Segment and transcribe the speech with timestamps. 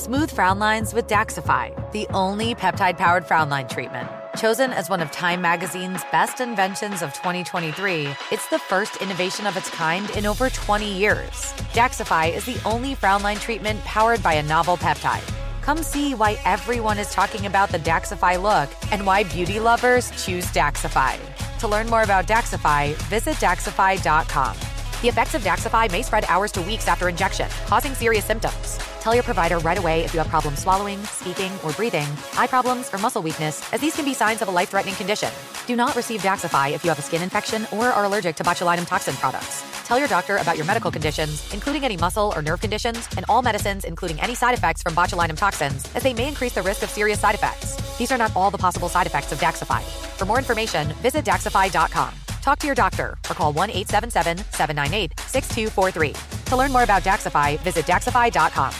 [0.00, 4.08] Smooth frown lines with Daxxify, the only peptide powered frown line treatment.
[4.34, 9.58] Chosen as one of Time Magazine's best inventions of 2023, it's the first innovation of
[9.58, 11.52] its kind in over 20 years.
[11.74, 15.30] Daxxify is the only frown line treatment powered by a novel peptide.
[15.60, 20.46] Come see why everyone is talking about the Daxxify look and why beauty lovers choose
[20.46, 21.18] Daxxify.
[21.58, 24.56] To learn more about Daxxify, visit Daxxify.com.
[25.00, 28.78] The effects of Daxxify may spread hours to weeks after injection, causing serious symptoms.
[29.00, 32.06] Tell your provider right away if you have problems swallowing, speaking, or breathing,
[32.36, 35.30] eye problems, or muscle weakness, as these can be signs of a life threatening condition.
[35.66, 38.86] Do not receive Daxxify if you have a skin infection or are allergic to botulinum
[38.86, 39.64] toxin products.
[39.86, 43.40] Tell your doctor about your medical conditions, including any muscle or nerve conditions, and all
[43.40, 46.90] medicines, including any side effects from botulinum toxins, as they may increase the risk of
[46.90, 47.74] serious side effects.
[47.96, 49.82] These are not all the possible side effects of Daxxify.
[50.18, 52.19] For more information, visit Daxxify.com.
[52.42, 56.42] Talk to your doctor or call 1 877 798 6243.
[56.46, 58.72] To learn more about Daxxify, visit Daxxify.com.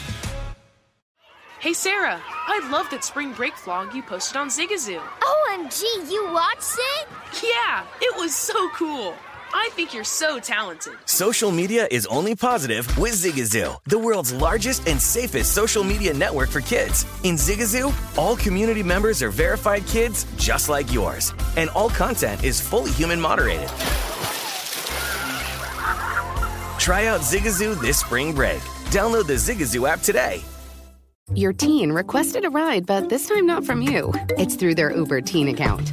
[1.60, 4.98] Hey Sarah, I love that spring break vlog you posted on Zigazoo.
[4.98, 7.09] OMG, you watched it?
[7.43, 9.15] Yeah, it was so cool.
[9.52, 10.95] I think you're so talented.
[11.06, 16.51] Social media is only positive with Zigazoo, the world's largest and safest social media network
[16.51, 17.04] for kids.
[17.24, 22.60] In Zigazoo, all community members are verified kids just like yours, and all content is
[22.60, 23.68] fully human moderated.
[26.78, 28.60] Try out Zigazoo this spring break.
[28.90, 30.43] Download the Zigazoo app today.
[31.34, 34.12] Your teen requested a ride, but this time not from you.
[34.30, 35.93] It's through their Uber teen account.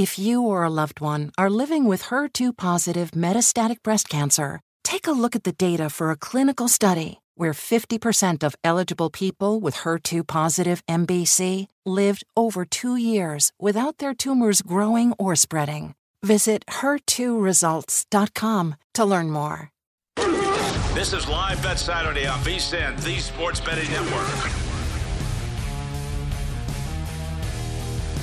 [0.00, 5.06] If you or a loved one are living with HER2 positive metastatic breast cancer, take
[5.06, 9.74] a look at the data for a clinical study where 50% of eligible people with
[9.74, 15.94] HER2 positive MBC lived over two years without their tumors growing or spreading.
[16.22, 19.68] Visit HER2results.com to learn more.
[20.94, 24.59] This is Live Bet Saturday on VSIN, the Sports Betting Network.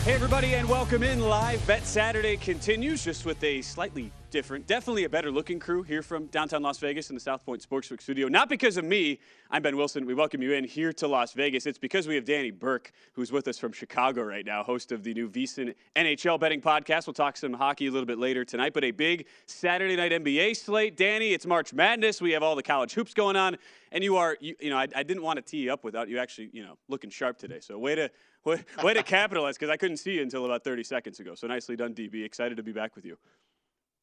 [0.08, 1.20] Hey, everybody, and welcome in.
[1.20, 6.02] Live Bet Saturday continues just with a slightly different, definitely a better looking crew here
[6.02, 8.30] from downtown Las Vegas in the South Point Sportsbook studio.
[8.30, 9.20] Not because of me.
[9.52, 10.06] I'm Ben Wilson.
[10.06, 11.66] We welcome you in here to Las Vegas.
[11.66, 15.04] It's because we have Danny Burke, who's with us from Chicago right now, host of
[15.04, 17.06] the new VSIN NHL betting podcast.
[17.06, 20.56] We'll talk some hockey a little bit later tonight, but a big Saturday night NBA
[20.56, 20.96] slate.
[20.96, 22.22] Danny, it's March Madness.
[22.22, 23.58] We have all the college hoops going on,
[23.92, 26.08] and you are, you, you know, I, I didn't want to tee you up without
[26.08, 27.60] you actually, you know, looking sharp today.
[27.60, 28.10] So way to
[28.48, 31.36] way, way to capitalize because I couldn't see you until about 30 seconds ago.
[31.36, 32.24] So nicely done, DB.
[32.24, 33.18] Excited to be back with you.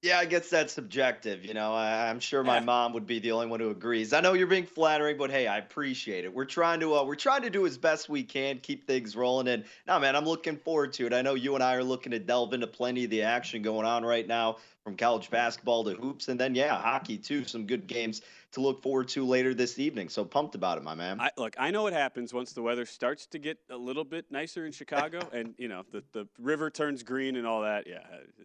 [0.02, 1.46] Yeah, I guess that's subjective.
[1.46, 4.12] You know, I, am sure my mom would be the only one who agrees.
[4.12, 6.34] I know you're being flattering, but hey, I appreciate it.
[6.34, 9.48] We're trying to uh, we're trying to do as best we can, keep things rolling.
[9.48, 11.14] And now, man, I'm looking forward to it.
[11.14, 13.86] I know you and I are looking to delve into plenty of the action going
[13.86, 17.44] on right now, from college basketball to hoops, and then yeah, hockey too.
[17.44, 18.20] Some good games
[18.54, 20.08] to look forward to later this evening.
[20.08, 21.20] So pumped about it, my man.
[21.20, 24.26] I, look, I know what happens once the weather starts to get a little bit
[24.30, 27.86] nicer in Chicago, and you know the, the river turns green and all that.
[27.86, 27.98] Yeah,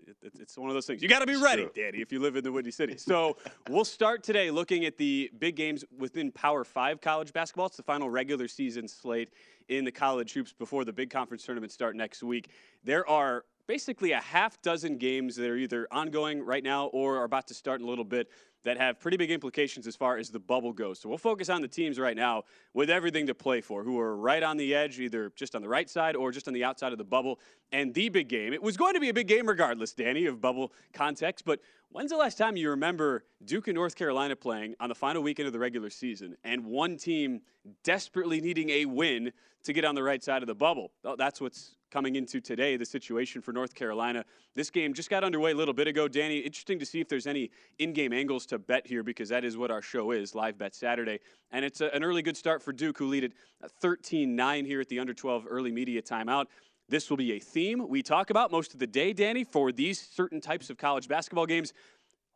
[0.08, 1.02] it, it, it's one of those things.
[1.02, 1.72] You got to be it's ready, true.
[1.76, 2.98] Danny, if you live in the Windy City.
[2.98, 3.38] So
[3.70, 7.68] we'll start today looking at the big games within Power Five college basketball.
[7.68, 9.30] It's the final regular season slate
[9.68, 12.50] in the college hoops before the big conference tournament start next week.
[12.84, 17.24] There are basically a half dozen games that are either ongoing right now or are
[17.24, 18.28] about to start in a little bit
[18.64, 21.00] that have pretty big implications as far as the bubble goes.
[21.00, 22.44] So we'll focus on the teams right now
[22.74, 25.70] with everything to play for, who are right on the edge, either just on the
[25.70, 27.40] right side or just on the outside of the bubble.
[27.72, 30.42] And the big game, it was going to be a big game regardless, Danny, of
[30.42, 31.46] bubble context.
[31.46, 31.60] But
[31.90, 35.48] when's the last time you remember Duke and North Carolina playing on the final weekend
[35.48, 37.42] of the regular season and one team
[37.84, 39.32] desperately needing a win
[39.64, 40.92] to get on the right side of the bubble?
[41.18, 44.24] That's what's coming into today, the situation for North Carolina.
[44.56, 46.08] This game just got underway a little bit ago.
[46.08, 49.44] Danny, interesting to see if there's any in game angles to bet here because that
[49.44, 51.20] is what our show is, Live Bet Saturday.
[51.52, 53.34] And it's a, an early good start for Duke, who lead it
[53.82, 56.46] 13 9 here at the under 12 early media timeout.
[56.90, 60.02] This will be a theme we talk about most of the day, Danny, for these
[60.12, 61.72] certain types of college basketball games.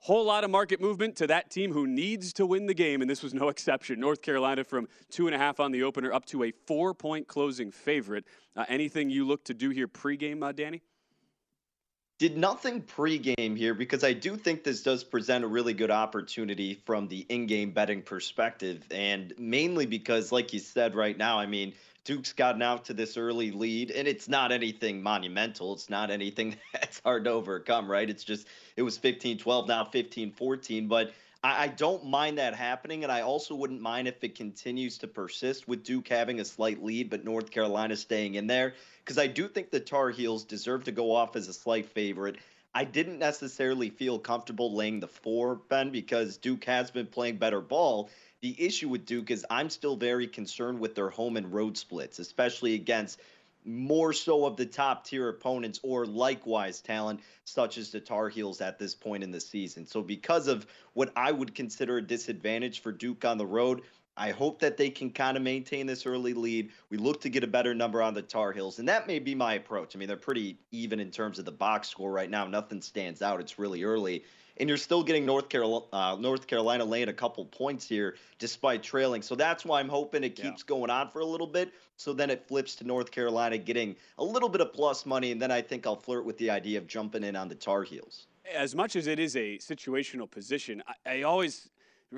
[0.04, 3.10] Whole lot of market movement to that team who needs to win the game, and
[3.10, 4.02] this was no exception.
[4.02, 7.26] North Carolina from two and a half on the opener up to a four point
[7.26, 8.26] closing favorite.
[8.54, 10.82] Uh, anything you look to do here pregame, uh, Danny?
[12.20, 16.74] Did nothing pregame here because I do think this does present a really good opportunity
[16.86, 18.84] from the in game betting perspective.
[18.92, 23.16] And mainly because, like you said right now, I mean, Duke's gotten out to this
[23.16, 25.74] early lead, and it's not anything monumental.
[25.74, 28.10] It's not anything that's hard to overcome, right?
[28.10, 30.88] It's just, it was 15 12, now 15 14.
[30.88, 31.14] But
[31.44, 35.08] I, I don't mind that happening, and I also wouldn't mind if it continues to
[35.08, 38.74] persist with Duke having a slight lead, but North Carolina staying in there.
[39.00, 42.38] Because I do think the Tar Heels deserve to go off as a slight favorite.
[42.76, 47.62] I didn't necessarily feel comfortable laying the four, Ben, because Duke has been playing better
[47.62, 48.10] ball.
[48.44, 52.19] The issue with Duke is I'm still very concerned with their home and road splits,
[52.19, 53.22] especially against
[53.63, 58.60] more so of the top tier opponents or likewise talent such as the Tar Heels
[58.60, 59.86] at this point in the season.
[59.86, 63.84] So because of what I would consider a disadvantage for Duke on the road,
[64.18, 66.69] I hope that they can kind of maintain this early lead.
[66.89, 69.36] We look to get a better number on the Tar Heels, and that may be
[69.36, 69.96] my approach.
[69.96, 72.46] I mean, they're pretty even in terms of the box score right now.
[72.46, 73.39] Nothing stands out.
[73.39, 74.25] It's really early
[74.58, 78.84] and you're still getting North Carolina, uh, North Carolina laying a couple points here despite
[78.84, 79.22] trailing.
[79.22, 80.68] So that's why I'm hoping it keeps yeah.
[80.68, 81.74] going on for a little bit.
[81.98, 85.42] So then it flips to North Carolina getting a little bit of plus money, and
[85.42, 88.28] then I think I'll flirt with the idea of jumping in on the Tar Heels.
[88.54, 91.70] As much as it is a situational position, I, I always,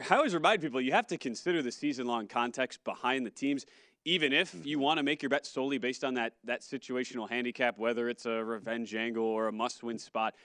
[0.10, 3.66] I always remind people you have to consider the season-long context behind the teams
[4.06, 4.68] even if mm-hmm.
[4.68, 8.28] you want to make your bet solely based on that that situational handicap, whether it's
[8.28, 10.36] a revenge angle or a must-win spot,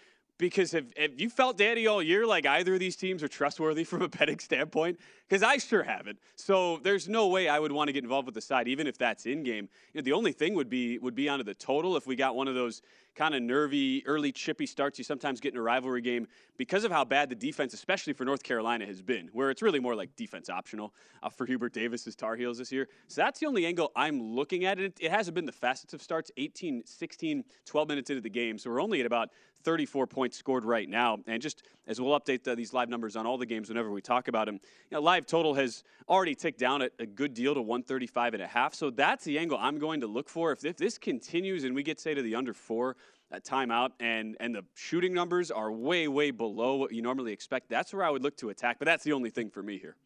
[0.41, 4.03] because have you felt Danny all year like either of these teams are trustworthy from
[4.03, 4.99] a betting standpoint?
[5.29, 6.19] Because I sure haven't.
[6.35, 8.99] So there's no way I would want to get involved with the side, even if
[8.99, 9.69] that's in game.
[9.93, 12.35] You know, the only thing would be would be onto the total if we got
[12.35, 12.83] one of those
[13.15, 16.27] kind of nervy, early chippy starts you sometimes get in a rivalry game
[16.57, 19.81] because of how bad the defense, especially for North Carolina, has been, where it's really
[19.81, 22.89] more like defense optional uh, for Hubert Davis's Tar Heels this year.
[23.09, 24.79] So that's the only angle I'm looking at.
[24.79, 28.59] It, it hasn't been the fastest of starts, 18, 16, 12 minutes into the game.
[28.59, 29.31] So we're only at about
[29.62, 31.19] 34 points scored right now.
[31.27, 34.01] And just as we'll update the, these live numbers on all the games whenever we
[34.01, 34.55] talk about them,
[34.91, 38.43] you know, live total has already ticked down a, a good deal to 135 and
[38.43, 38.75] a half.
[38.75, 40.53] So that's the angle I'm going to look for.
[40.53, 42.97] If, if this continues and we get, say, to the under four,
[43.31, 47.69] that timeout and and the shooting numbers are way way below what you normally expect
[47.69, 49.97] that's where i would look to attack but that's the only thing for me here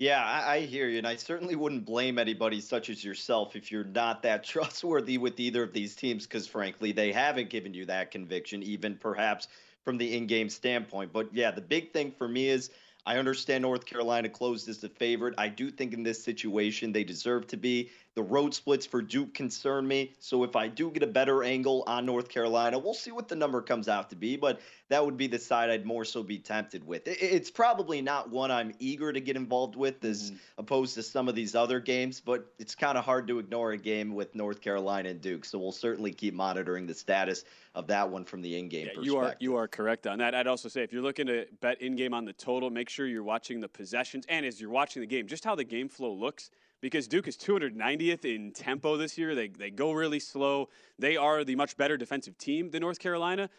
[0.00, 3.70] yeah, I, I, hear you, and I certainly wouldn't blame anybody such as yourself if
[3.70, 7.84] you're not that trustworthy with either of these teams, because frankly, they haven't given you
[7.84, 9.48] that conviction, even perhaps
[9.84, 11.12] from the in-game standpoint.
[11.12, 12.70] But yeah, the big thing for me is
[13.04, 15.34] I understand North Carolina closed as the favorite.
[15.36, 17.90] I do think in this situation they deserve to be.
[18.16, 20.14] The road splits for Duke concern me.
[20.18, 23.36] So if I do get a better angle on North Carolina, we'll see what the
[23.36, 24.36] number comes out to be.
[24.36, 27.02] But that would be the side I'd more so be tempted with.
[27.06, 30.38] It's probably not one I'm eager to get involved with as mm-hmm.
[30.58, 33.78] opposed to some of these other games, but it's kind of hard to ignore a
[33.78, 35.44] game with North Carolina and Duke.
[35.44, 37.44] So we'll certainly keep monitoring the status
[37.76, 40.34] of that one from the in-game yeah, You are you are correct on that.
[40.34, 43.22] I'd also say if you're looking to bet in-game on the total, make sure you're
[43.22, 46.50] watching the possessions and as you're watching the game, just how the game flow looks
[46.80, 49.34] because Duke is 290th in tempo this year.
[49.34, 50.68] They, they go really slow.
[50.98, 53.50] They are the much better defensive team than North Carolina.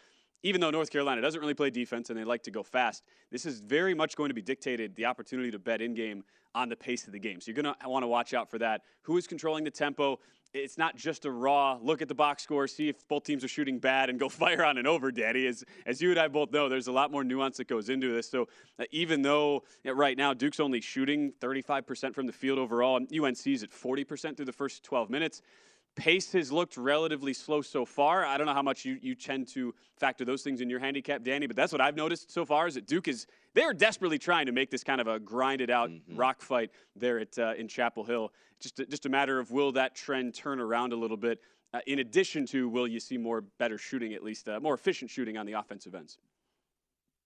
[0.44, 3.46] Even though North Carolina doesn't really play defense and they like to go fast, this
[3.46, 6.24] is very much going to be dictated the opportunity to bet in game
[6.54, 7.40] on the pace of the game.
[7.40, 8.82] So you're going to want to watch out for that.
[9.02, 10.18] Who is controlling the tempo?
[10.54, 13.48] It's not just a raw look at the box score, see if both teams are
[13.48, 15.46] shooting bad, and go fire on and over, Danny.
[15.46, 18.12] As, as you and I both know, there's a lot more nuance that goes into
[18.12, 18.30] this.
[18.30, 22.98] So uh, even though uh, right now Duke's only shooting 35% from the field overall,
[22.98, 25.40] and UNC's at 40% through the first 12 minutes,
[25.94, 28.24] pace has looked relatively slow so far.
[28.24, 31.22] I don't know how much you, you tend to factor those things in your handicap,
[31.22, 34.46] Danny, but that's what I've noticed so far is that Duke is they're desperately trying
[34.46, 36.16] to make this kind of a grinded out mm-hmm.
[36.16, 38.32] rock fight there at uh, in Chapel Hill.
[38.60, 41.40] Just a, just a matter of will that trend turn around a little bit.
[41.74, 45.10] Uh, in addition to will you see more better shooting, at least uh, more efficient
[45.10, 46.18] shooting on the offensive ends.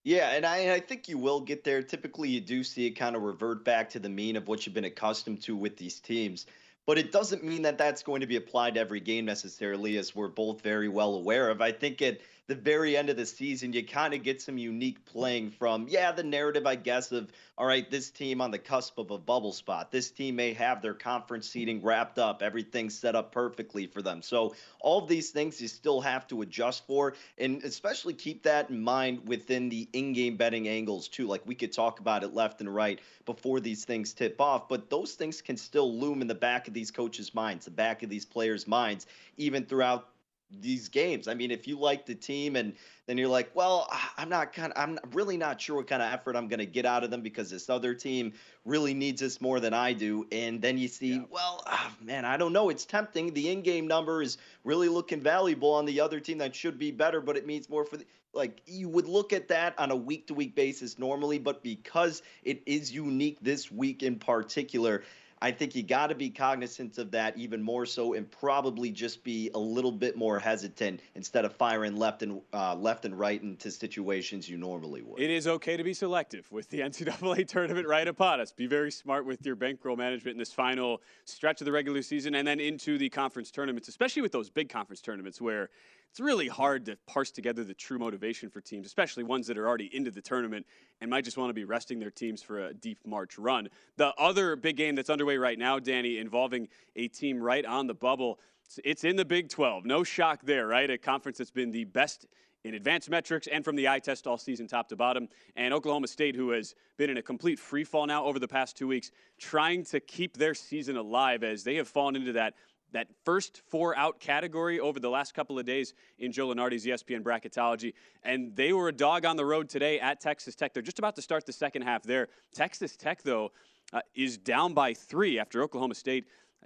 [0.04, 1.82] Yeah, and I, I think you will get there.
[1.82, 4.75] Typically, you do see it kind of revert back to the mean of what you've
[4.75, 6.46] been accustomed to with these teams
[6.86, 10.14] but it doesn't mean that that's going to be applied to every game necessarily, as
[10.14, 11.60] we're both very well aware of.
[11.60, 15.04] I think at the very end of the season, you kind of get some unique
[15.04, 18.98] playing from, yeah, the narrative, I guess, of, all right, this team on the cusp
[18.98, 19.90] of a bubble spot.
[19.90, 24.22] This team may have their conference seating wrapped up, everything set up perfectly for them.
[24.22, 28.70] So, all of these things you still have to adjust for, and especially keep that
[28.70, 31.26] in mind within the in game betting angles, too.
[31.26, 34.88] Like we could talk about it left and right before these things tip off, but
[34.88, 38.08] those things can still loom in the back of these coaches' minds, the back of
[38.08, 40.08] these players' minds, even throughout
[40.50, 41.28] these games.
[41.28, 42.74] I mean, if you like the team and
[43.06, 46.12] then you're like, well, I'm not kind of, I'm really not sure what kind of
[46.12, 48.32] effort I'm going to get out of them because this other team
[48.64, 50.26] really needs this more than I do.
[50.30, 51.22] And then you see, yeah.
[51.30, 52.68] well, oh, man, I don't know.
[52.68, 53.34] It's tempting.
[53.34, 57.20] The in-game number is really looking valuable on the other team that should be better,
[57.20, 60.28] but it means more for the, like you would look at that on a week
[60.28, 65.02] to week basis normally, but because it is unique this week in particular,
[65.42, 69.22] I think you got to be cognizant of that even more so, and probably just
[69.22, 73.42] be a little bit more hesitant instead of firing left and uh, left and right
[73.42, 75.20] into situations you normally would.
[75.20, 78.50] It is okay to be selective with the NCAA tournament right upon us.
[78.50, 82.34] Be very smart with your bankroll management in this final stretch of the regular season,
[82.34, 85.68] and then into the conference tournaments, especially with those big conference tournaments where
[86.10, 89.68] it's really hard to parse together the true motivation for teams, especially ones that are
[89.68, 90.66] already into the tournament
[91.00, 93.68] and might just want to be resting their teams for a deep March run.
[93.96, 97.94] The other big game that's underway right now, Danny, involving a team right on the
[97.94, 98.38] bubble,
[98.84, 99.84] it's in the Big 12.
[99.84, 100.90] No shock there, right?
[100.90, 102.26] A conference that's been the best
[102.64, 105.28] in advanced metrics and from the eye test all season, top to bottom.
[105.54, 108.76] And Oklahoma State, who has been in a complete free fall now over the past
[108.76, 112.54] two weeks, trying to keep their season alive as they have fallen into that
[112.96, 117.22] that first four out category over the last couple of days in Joe Lunardi's ESPN
[117.22, 117.92] bracketology.
[118.24, 120.72] And they were a dog on the road today at Texas Tech.
[120.72, 122.28] They're just about to start the second half there.
[122.54, 123.52] Texas Tech, though,
[123.92, 126.24] uh, is down by three after Oklahoma State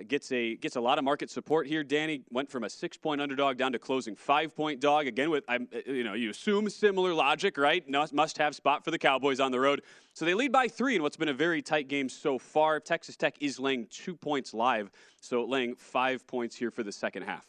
[0.09, 1.83] gets a gets a lot of market support here.
[1.85, 5.31] Danny went from a six point underdog down to closing five point dog again.
[5.31, 7.85] With I'm you know you assume similar logic, right?
[8.13, 9.83] Must have spot for the Cowboys on the road.
[10.21, 12.79] So they lead by three in what's been a very tight game so far.
[12.79, 17.23] Texas Tech is laying two points live, so laying five points here for the second
[17.23, 17.47] half.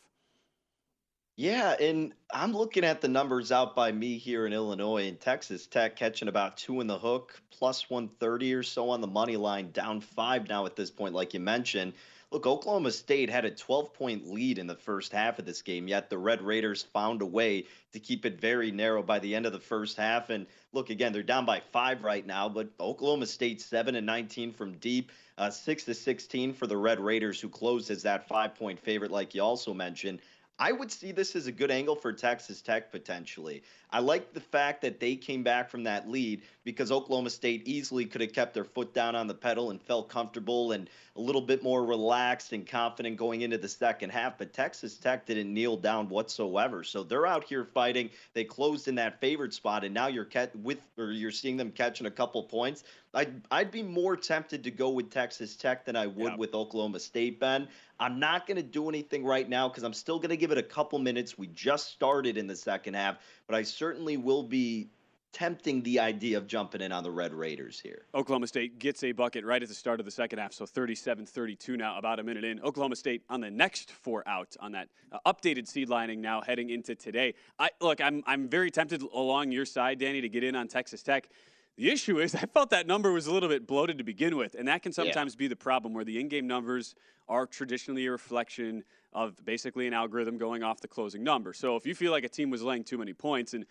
[1.36, 5.68] Yeah, and I'm looking at the numbers out by me here in Illinois and Texas
[5.68, 9.72] Tech catching about two in the hook, plus 130 or so on the money line,
[9.72, 11.92] down five now at this point, like you mentioned.
[12.32, 15.90] Look, Oklahoma State had a 12 point lead in the first half of this game,
[15.90, 19.46] yet the Red Raiders found a way to keep it very narrow by the end
[19.46, 20.30] of the first half.
[20.30, 24.54] And look, again, they're down by five right now, but Oklahoma State 7 and 19
[24.54, 28.56] from deep, uh, 6 to 16 for the Red Raiders, who closed as that five
[28.56, 30.22] point favorite, like you also mentioned.
[30.62, 33.64] I would see this as a good angle for Texas Tech potentially.
[33.90, 38.06] I like the fact that they came back from that lead because Oklahoma State easily
[38.06, 41.42] could have kept their foot down on the pedal and felt comfortable and a little
[41.42, 44.38] bit more relaxed and confident going into the second half.
[44.38, 48.12] But Texas Tech didn't kneel down whatsoever, so they're out here fighting.
[48.34, 50.30] They closed in that favored spot, and now you're
[50.62, 52.84] with or you're seeing them catching a couple points.
[53.14, 56.38] I'd I'd be more tempted to go with Texas Tech than I would yeah.
[56.38, 57.40] with Oklahoma State.
[57.40, 57.68] Ben,
[58.02, 60.58] I'm not going to do anything right now because I'm still going to give it
[60.58, 61.38] a couple minutes.
[61.38, 64.90] We just started in the second half, but I certainly will be
[65.34, 68.06] tempting the idea of jumping in on the Red Raiders here.
[68.16, 71.28] Oklahoma State gets a bucket right at the start of the second half, so 37
[71.28, 72.60] 32 now, about a minute in.
[72.62, 76.72] Oklahoma State on the next four out on that uh, updated seed lining now heading
[76.72, 77.36] into today.
[77.60, 81.04] I Look, I'm, I'm very tempted along your side, Danny, to get in on Texas
[81.04, 81.30] Tech.
[81.78, 84.56] The issue is, I felt that number was a little bit bloated to begin with,
[84.56, 85.40] and that can sometimes yeah.
[85.40, 86.96] be the problem where the in game numbers
[87.28, 91.54] are traditionally a reflection of basically an algorithm going off the closing number.
[91.54, 93.66] So if you feel like a team was laying too many points, and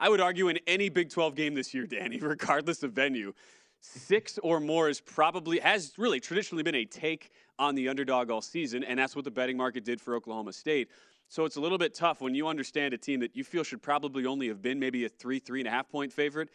[0.00, 3.32] I would argue in any Big 12 game this year, Danny, regardless of venue,
[3.80, 8.40] six or more is probably has really traditionally been a take on the underdog all
[8.40, 10.88] season, and that's what the betting market did for Oklahoma State.
[11.28, 13.82] So it's a little bit tough when you understand a team that you feel should
[13.82, 16.50] probably only have been maybe a three, three and a half point favorite.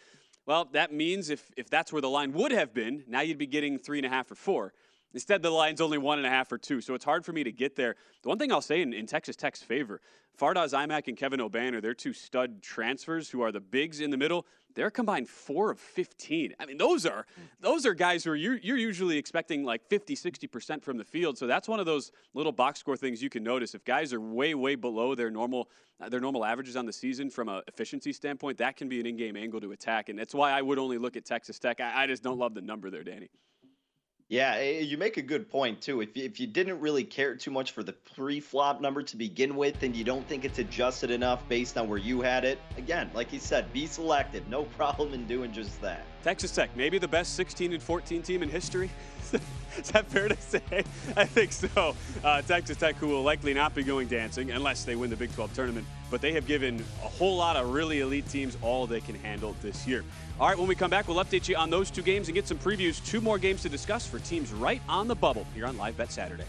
[0.47, 3.45] Well, that means if, if that's where the line would have been, now you'd be
[3.45, 4.73] getting three and a half or four.
[5.13, 7.43] Instead, the line's only one and a half or two, so it's hard for me
[7.43, 7.95] to get there.
[8.23, 10.01] The one thing I'll say in, in Texas Tech's favor,
[10.39, 14.17] Fardaws Aimaq and Kevin Obanor, they're two stud transfers who are the bigs in the
[14.17, 14.45] middle.
[14.75, 16.53] They're combined four of 15.
[16.59, 17.25] I mean, those are
[17.59, 21.35] those are guys who are you're, you're usually expecting like 50, 60% from the field.
[21.35, 23.73] So that's one of those little box score things you can notice.
[23.73, 27.31] If guys are way, way below their normal uh, their normal averages on the season
[27.31, 30.09] from an efficiency standpoint, that can be an in-game angle to attack.
[30.09, 31.81] And that's why I would only look at Texas Tech.
[31.81, 33.29] I, I just don't love the number there, Danny.
[34.29, 36.01] Yeah, you make a good point too.
[36.01, 39.55] If you, if you didn't really care too much for the pre-flop number to begin
[39.55, 43.10] with, and you don't think it's adjusted enough based on where you had it, again,
[43.13, 44.46] like you said, be selective.
[44.50, 46.05] No problem in doing just that.
[46.24, 48.89] Texas Tech, maybe the best 16 and 14 team in history.
[49.77, 50.62] Is that fair to say?
[51.15, 51.96] I think so.
[52.22, 55.34] Uh, Texas Tech, who will likely not be going dancing unless they win the Big
[55.36, 59.01] 12 tournament, but they have given a whole lot of really elite teams all they
[59.01, 60.03] can handle this year.
[60.39, 62.47] All right, when we come back, we'll update you on those two games and get
[62.47, 63.03] some previews.
[63.05, 66.11] Two more games to discuss for teams right on the bubble here on Live Bet
[66.11, 66.45] Saturday.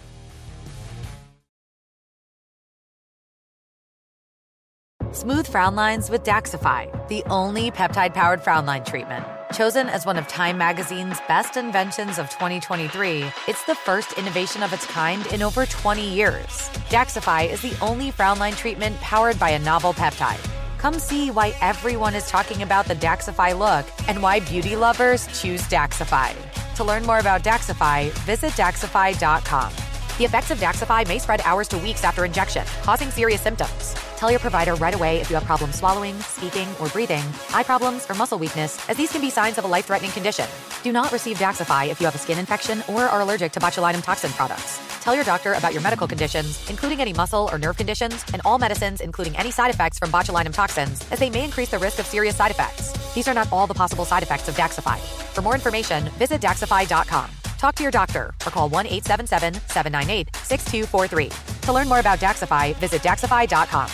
[5.13, 9.25] Smooth frown lines with Daxxify, the only peptide powered frown line treatment.
[9.53, 14.73] Chosen as one of Time Magazine's best inventions of 2023, it's the first innovation of
[14.73, 16.69] its kind in over 20 years.
[16.91, 20.45] Daxxify is the only frown line treatment powered by a novel peptide
[20.79, 25.63] Come see why everyone is talking about the Daxxify look and why beauty lovers choose
[25.63, 26.35] Daxxify.
[26.77, 29.88] To learn more about Daxxify, visit Daxxify.com.
[30.19, 33.95] The effects of Daxxify may spread hours to weeks after injection, causing serious symptoms.
[34.17, 37.23] Tell your provider right away if you have problems swallowing, speaking, or breathing,
[37.55, 40.47] eye problems, or muscle weakness, as these can be signs of a life threatening condition.
[40.83, 44.03] Do not receive Daxxify if you have a skin infection or are allergic to botulinum
[44.03, 44.81] toxin products.
[45.05, 48.59] Tell your doctor about your medical conditions, including any muscle or nerve conditions, and all
[48.59, 52.07] medicines, including any side effects from botulinum toxins, as they may increase the risk of
[52.07, 52.91] serious side effects.
[53.15, 54.99] These are not all the possible side effects of Daxxify.
[55.33, 57.31] For more information, visit Daxxify.com.
[57.59, 61.61] Talk to your doctor or call 1 877 798 6243.
[61.63, 63.91] To learn more about Daxxify, visit Daxxify.com.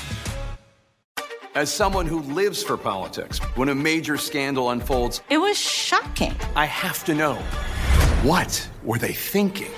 [1.54, 6.34] As someone who lives for politics, when a major scandal unfolds, it was shocking.
[6.56, 7.34] I have to know
[8.22, 9.70] what were they thinking?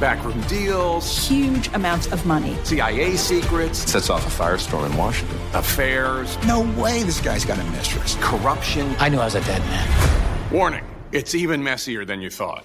[0.00, 6.36] Backroom deals, huge amounts of money, CIA secrets, sets off a firestorm in Washington, affairs.
[6.46, 8.16] No way this guy's got a mistress.
[8.20, 8.94] Corruption.
[8.98, 10.52] I knew I was a dead man.
[10.52, 12.64] Warning it's even messier than you thought.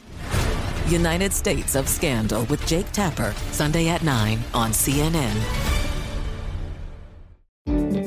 [0.88, 5.66] United States of Scandal with Jake Tapper, Sunday at 9 on CNN.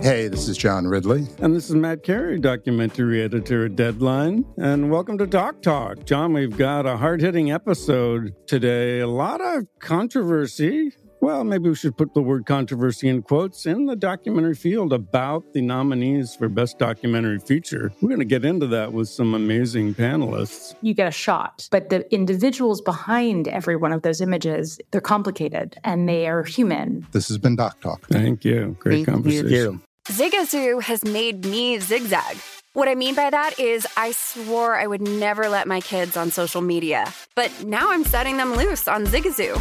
[0.00, 1.26] Hey, this is John Ridley.
[1.40, 4.44] And this is Matt Carey, documentary editor at Deadline.
[4.56, 6.04] And welcome to Doc Talk.
[6.04, 9.00] John, we've got a hard hitting episode today.
[9.00, 13.86] A lot of controversy well, maybe we should put the word controversy in quotes in
[13.86, 17.92] the documentary field about the nominees for Best Documentary Feature.
[18.00, 20.74] We're going to get into that with some amazing panelists.
[20.82, 25.76] You get a shot, but the individuals behind every one of those images, they're complicated
[25.84, 27.06] and they are human.
[27.12, 28.06] This has been Doc Talk.
[28.08, 28.76] Thank you.
[28.78, 29.50] Great Thank conversation.
[29.50, 29.82] You.
[30.06, 32.38] Zigazoo has made me zigzag.
[32.72, 36.30] What I mean by that is, I swore I would never let my kids on
[36.30, 39.60] social media, but now I'm setting them loose on Zigazoo.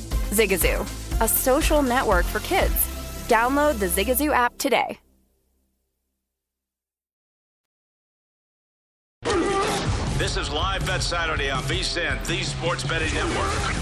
[0.31, 0.81] Zigazoo,
[1.21, 2.73] a social network for kids.
[3.27, 4.97] Download the Zigazoo app today.
[10.17, 13.75] This is Live Bet Saturday on VSIN, the Sports Betting Network.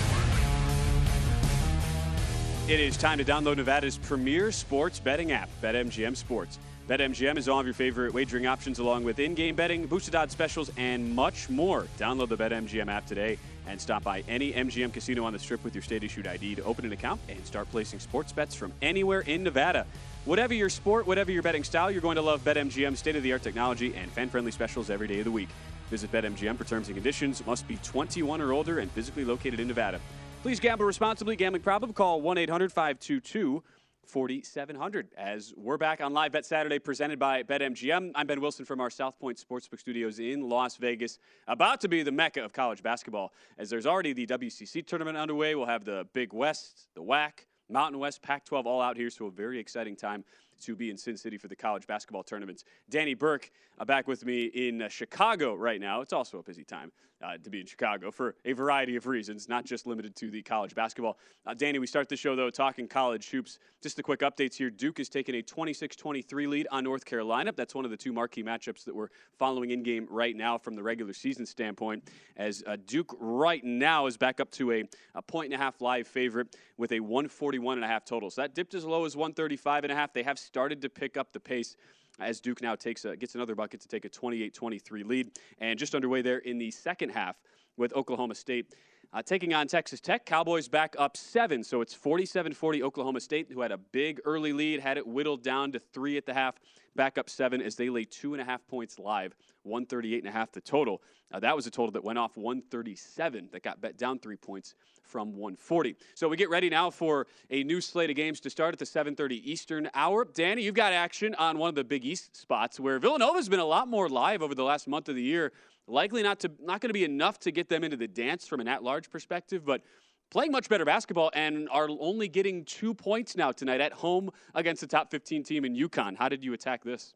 [2.70, 6.58] It is time to download Nevada's premier sports betting app, BetMGM Sports.
[6.90, 10.34] BetMGM is all of your favorite wagering options, along with in game betting, boosted odds
[10.34, 11.86] specials, and much more.
[12.00, 15.76] Download the BetMGM app today and stop by any MGM casino on the strip with
[15.76, 19.20] your state issued ID to open an account and start placing sports bets from anywhere
[19.20, 19.86] in Nevada.
[20.26, 23.34] Whatever your sport, whatever your betting style, you're going to love BetMGM state of the
[23.34, 25.50] art technology and fan friendly specials every day of the week.
[25.92, 27.46] Visit BetMGM for terms and conditions.
[27.46, 30.02] Must be 21 or older and physically located in Nevada.
[30.42, 31.36] Please gamble responsibly.
[31.36, 31.94] Gambling problem?
[31.94, 33.62] Call 1 800 522
[34.10, 38.82] 4700 as we're back on live bet saturday presented by betmgm i'm ben wilson from
[38.82, 42.82] our south point sportsbook studios in las vegas about to be the mecca of college
[42.82, 43.32] basketball.
[43.60, 48.00] As there's already the wcc tournament underway we'll have the big west the wac mountain
[48.00, 50.24] west pac 12 all out here so a very exciting time
[50.62, 52.66] to be in sin city for the college basketball tournaments.
[52.90, 56.02] Danny burke uh, back with me in uh, chicago right now.
[56.02, 59.50] It's also a busy time uh, to be in Chicago for a variety of reasons,
[59.50, 61.18] not just limited to the college basketball.
[61.46, 63.60] Uh, Danny, we start the show, though, talking college hoops.
[63.82, 64.70] Just the quick updates here.
[64.70, 67.52] Duke has taken a 26 23 lead on North Carolina.
[67.56, 70.76] That's one of the two marquee matchups that we're following in game right now from
[70.76, 74.84] the regular season standpoint, as uh, Duke right now is back up to a,
[75.16, 78.30] a point and a half live favorite with a 141 and a half total.
[78.30, 80.14] So that dipped as low as 135 and a half.
[80.14, 81.76] They have started to pick up the pace
[82.20, 85.32] as Duke now takes a, gets another bucket to take a 28-23 lead.
[85.60, 87.38] And just underway there in the second half
[87.78, 88.74] with Oklahoma State.
[89.12, 93.48] Uh, taking on Texas Tech, Cowboys back up seven, so it's 47 40 Oklahoma State,
[93.52, 96.56] who had a big early lead, had it whittled down to three at the half,
[97.00, 99.34] back up seven as they lay two and a half points live,
[99.64, 101.02] 138 and a half the total.
[101.32, 104.76] Uh, that was a total that went off 137, that got bet down three points
[105.02, 105.96] from 140.
[106.14, 108.86] So we get ready now for a new slate of games to start at the
[108.86, 110.26] 7:30 Eastern hour.
[110.26, 113.66] Danny, you've got action on one of the Big East spots where Villanova's been a
[113.66, 115.54] lot more live over the last month of the year.
[115.88, 118.60] Likely not to not going to be enough to get them into the dance from
[118.60, 119.84] an at-large perspective, but
[120.30, 124.82] playing much better basketball and are only getting two points now tonight at home against
[124.82, 126.16] the top 15 team in UConn.
[126.18, 127.14] How did you attack this?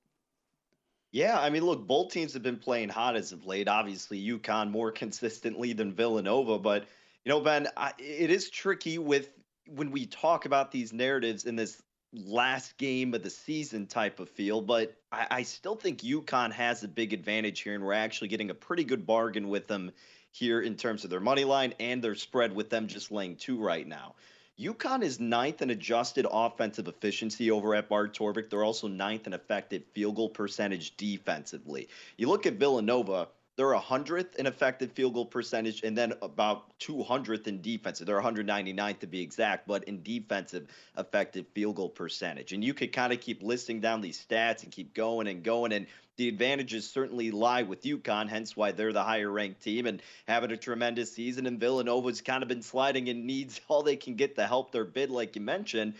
[1.12, 3.67] Yeah, I mean, look, both teams have been playing hot as of late.
[3.67, 6.86] Obviously, UConn more consistently than Villanova, but
[7.23, 9.30] you know, Ben, I, it is tricky with
[9.67, 14.30] when we talk about these narratives in this last game of the season type of
[14.30, 18.28] feel, but I, I still think UConn has a big advantage here, and we're actually
[18.28, 19.91] getting a pretty good bargain with them
[20.34, 23.58] here in terms of their money line and their spread with them just laying two
[23.58, 24.15] right now.
[24.60, 28.50] UConn is ninth in adjusted offensive efficiency over at Bart Torvik.
[28.50, 31.88] They're also ninth in effective field goal percentage defensively.
[32.17, 37.48] You look at Villanova, they're 100th in effective field goal percentage and then about 200th
[37.48, 38.08] in defensive.
[38.08, 42.54] They're 199th to be exact, but in defensive effective field goal percentage.
[42.54, 45.72] And you could kind of keep listing down these stats and keep going and going.
[45.72, 45.86] And
[46.16, 50.52] the advantages certainly lie with UConn, hence why they're the higher ranked team and having
[50.52, 51.46] a tremendous season.
[51.46, 54.86] And Villanova's kind of been sliding and needs all they can get to help their
[54.86, 55.94] bid, like you mentioned.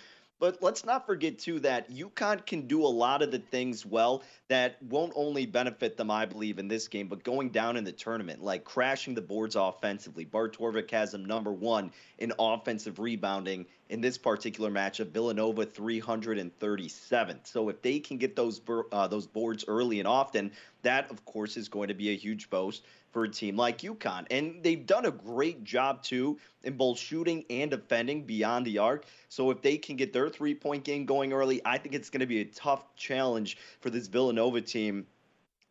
[0.44, 4.24] But let's not forget, too, that UConn can do a lot of the things well
[4.50, 7.94] that won't only benefit them, I believe, in this game, but going down in the
[7.94, 10.26] tournament, like crashing the boards offensively.
[10.26, 15.12] Bart Torvik has them number one in offensive rebounding in this particular matchup.
[15.12, 17.40] Villanova 337.
[17.44, 18.60] So if they can get those
[18.92, 20.52] uh, those boards early and often,
[20.82, 24.26] that of course is going to be a huge boost for a team like UConn.
[24.32, 29.06] And they've done a great job too in both shooting and defending beyond the arc.
[29.30, 32.22] So if they can get their three point game going early, I think it's going
[32.22, 35.06] to be a tough challenge for this Villanova team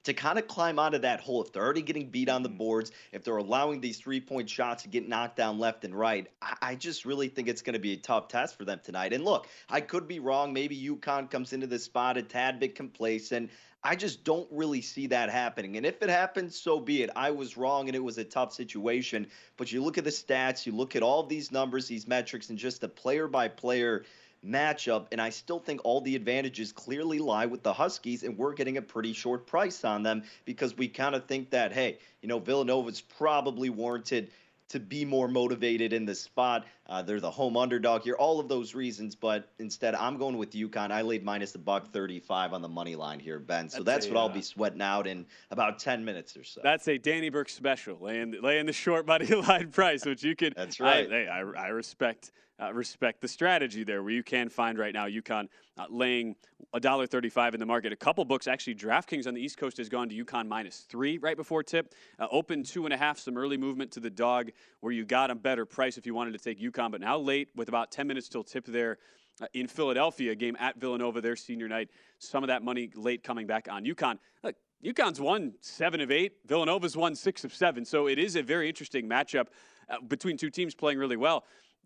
[0.05, 1.43] to kind of climb out of that hole.
[1.43, 2.59] If they're already getting beat on the mm-hmm.
[2.59, 6.29] boards, if they're allowing these three point shots to get knocked down left and right,
[6.41, 9.13] I, I just really think it's going to be a tough test for them tonight.
[9.13, 10.53] And look, I could be wrong.
[10.53, 13.51] Maybe UConn comes into this spot a tad bit complacent.
[13.85, 15.77] I just don't really see that happening.
[15.77, 17.11] And if it happens, so be it.
[17.17, 19.27] I was wrong and it was a tough situation.
[19.57, 22.59] But you look at the stats, you look at all these numbers, these metrics, and
[22.59, 24.05] just the player by player
[24.47, 25.07] matchup.
[25.13, 28.77] And I still think all the advantages clearly lie with the Huskies, and we're getting
[28.77, 32.39] a pretty short price on them because we kind of think that, hey, you know,
[32.39, 34.31] Villanova's probably warranted
[34.69, 36.65] to be more motivated in this spot.
[36.89, 39.15] Uh, they're the home underdog here, all of those reasons.
[39.15, 40.91] But instead, I'm going with UConn.
[40.91, 43.69] I laid minus the buck 35 on the money line here, Ben.
[43.69, 46.45] So that's, that's a, what I'll uh, be sweating out in about 10 minutes or
[46.45, 46.61] so.
[46.63, 50.53] That's a Danny Burke special, laying, laying the short money line price, which you can.
[50.57, 51.11] that's right.
[51.13, 55.07] I, I, I respect uh, respect the strategy there, where you can find right now
[55.07, 56.37] UConn uh, laying
[56.75, 57.93] $1.35 in the market.
[57.93, 61.19] A couple books, actually, DraftKings on the East Coast has gone to UConn minus three
[61.19, 61.95] right before tip.
[62.19, 65.31] Uh, open two and a half, some early movement to the dog, where you got
[65.31, 66.72] a better price if you wanted to take UConn.
[66.73, 68.99] But now late, with about 10 minutes till tip there.
[69.41, 71.89] Uh, in Philadelphia, game at Villanova, their senior night.
[72.19, 74.19] Some of that money late coming back on UConn.
[74.45, 76.33] Look, UConn's won seven of eight.
[76.47, 77.85] Villanova's won six of seven.
[77.85, 79.47] So it is a very interesting matchup
[79.89, 81.45] uh, between two teams playing really well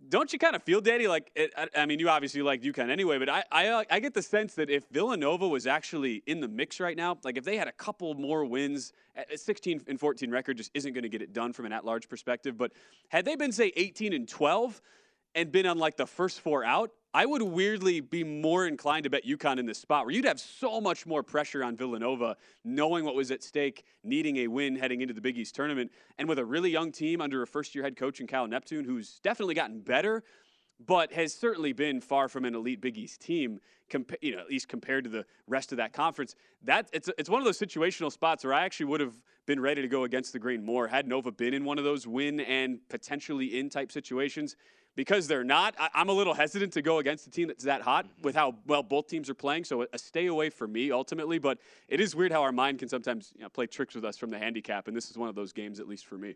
[0.08, 1.08] don't you kind of feel, Danny?
[1.08, 4.00] Like, it, I, I, mean, you obviously like UConn anyway, but I, I, uh, I
[4.00, 7.44] get the sense that if Villanova was actually in the mix right now, like if
[7.44, 8.92] they had a couple more wins,
[9.32, 12.08] a 16 and 14 record just isn't going to get it done from an at-large
[12.08, 12.56] perspective.
[12.56, 12.72] But
[13.08, 14.80] had they been say 18 and 12
[15.34, 19.10] and been on like the first four out, I would weirdly be more inclined to
[19.10, 23.06] bet UConn in this spot where you'd have so much more pressure on Villanova, knowing
[23.06, 26.38] what was at stake, needing a win heading into the Big East tournament, and with
[26.38, 29.54] a really young team under a first year head coach in Kyle Neptune, who's definitely
[29.54, 30.24] gotten better,
[30.86, 34.50] but has certainly been far from an elite Big East team, compa- you know, at
[34.50, 36.34] least compared to the rest of that conference.
[36.64, 39.14] That it's it's one of those situational spots where I actually would have
[39.46, 42.06] been ready to go against the grain more had Nova been in one of those
[42.06, 44.54] win and potentially in type situations
[44.96, 47.82] because they're not, I, am a little hesitant to go against a team that's that
[47.82, 48.22] hot mm-hmm.
[48.22, 49.64] with how well both teams are playing.
[49.64, 51.38] So a stay away for me ultimately.
[51.38, 54.16] But it is weird how our mind can sometimes you know, play tricks with us
[54.16, 56.34] from the handicap, and this is one of those games, at least for me.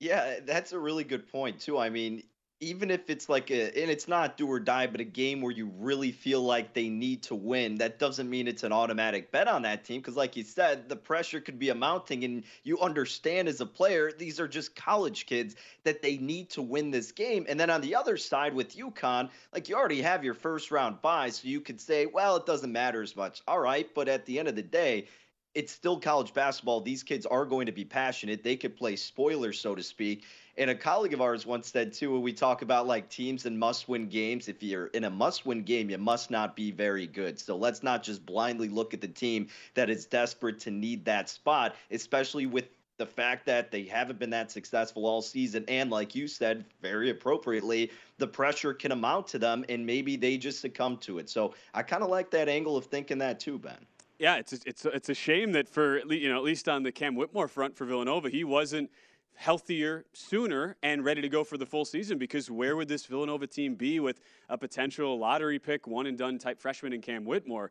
[0.00, 1.78] Yeah, that's a really good point too.
[1.78, 2.22] I mean,
[2.60, 5.52] even if it's like a and it's not do or die but a game where
[5.52, 9.48] you really feel like they need to win that doesn't mean it's an automatic bet
[9.48, 12.78] on that team because like you said the pressure could be a mounting and you
[12.80, 17.10] understand as a player these are just college kids that they need to win this
[17.10, 20.70] game and then on the other side with UConn like you already have your first
[20.70, 24.08] round bye so you could say well it doesn't matter as much all right but
[24.08, 25.06] at the end of the day
[25.54, 26.80] it's still college basketball.
[26.80, 28.44] These kids are going to be passionate.
[28.44, 30.24] They could play spoiler, so to speak.
[30.58, 33.58] And a colleague of ours once said too, when we talk about like teams and
[33.58, 37.38] must-win games, if you're in a must-win game, you must not be very good.
[37.38, 41.28] So let's not just blindly look at the team that is desperate to need that
[41.28, 45.64] spot, especially with the fact that they haven't been that successful all season.
[45.68, 50.36] And like you said, very appropriately, the pressure can amount to them and maybe they
[50.36, 51.30] just succumb to it.
[51.30, 53.78] So I kind of like that angle of thinking that too, Ben.
[54.18, 56.92] Yeah, it's a, it's it's a shame that for you know at least on the
[56.92, 58.90] Cam Whitmore front for Villanova, he wasn't
[59.34, 63.46] healthier sooner and ready to go for the full season because where would this Villanova
[63.46, 67.70] team be with a potential lottery pick, one and done type freshman in Cam Whitmore?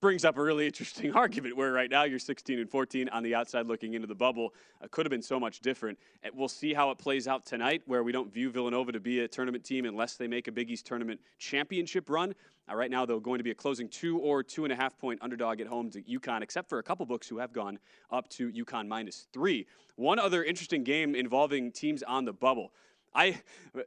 [0.00, 3.34] Brings up a really interesting argument where right now you're 16 and 14 on the
[3.34, 4.54] outside looking into the bubble.
[4.82, 5.98] Uh, could have been so much different.
[6.34, 9.28] We'll see how it plays out tonight, where we don't view Villanova to be a
[9.28, 12.34] tournament team unless they make a Big East tournament championship run.
[12.70, 14.98] Uh, right now, they're going to be a closing two or two and a half
[14.98, 17.78] point underdog at home to UConn, except for a couple books who have gone
[18.10, 19.66] up to UConn minus three.
[19.96, 22.72] One other interesting game involving teams on the bubble.
[23.14, 23.40] I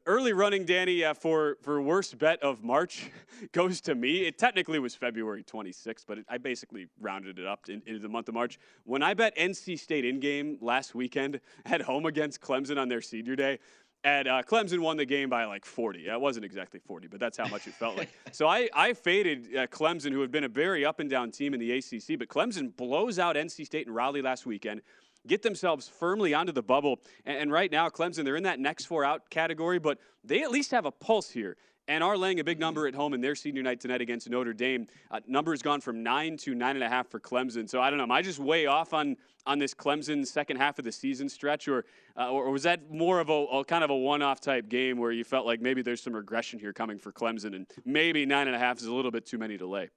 [0.06, 3.10] early running Danny uh, for for worst bet of March
[3.54, 4.26] goes to me.
[4.26, 8.10] It technically was February 26th, but it, I basically rounded it up in, into the
[8.10, 8.60] month of March.
[8.84, 13.02] When I bet NC State in game last weekend at home against Clemson on their
[13.02, 13.60] senior day,
[14.04, 16.08] and uh, Clemson won the game by like 40.
[16.08, 18.10] It wasn't exactly 40, but that's how much it felt like.
[18.34, 21.54] So I, I faded uh, Clemson, who had been a very up and down team
[21.54, 24.82] in the ACC, but Clemson blows out NC State and Raleigh last weekend
[25.28, 27.00] get themselves firmly onto the bubble.
[27.26, 30.72] And, right now, Clemson, they're in that next four out category, but they at least
[30.72, 31.58] have a pulse here
[31.88, 34.54] and are laying a big number at home in their senior night tonight against Notre
[34.54, 34.88] Dame.
[35.12, 37.70] Uh, number's gone from nine to nine and a half for Clemson.
[37.70, 38.04] So I don't know.
[38.04, 41.68] Am I just way off on on this Clemson second half of the season stretch,
[41.68, 41.84] or
[42.18, 45.12] uh, or, was that more of a, a kind of a one-off type game where
[45.12, 48.56] you felt like maybe there's some regression here coming for Clemson, and maybe nine and
[48.56, 49.90] a half is a little bit too many to lay?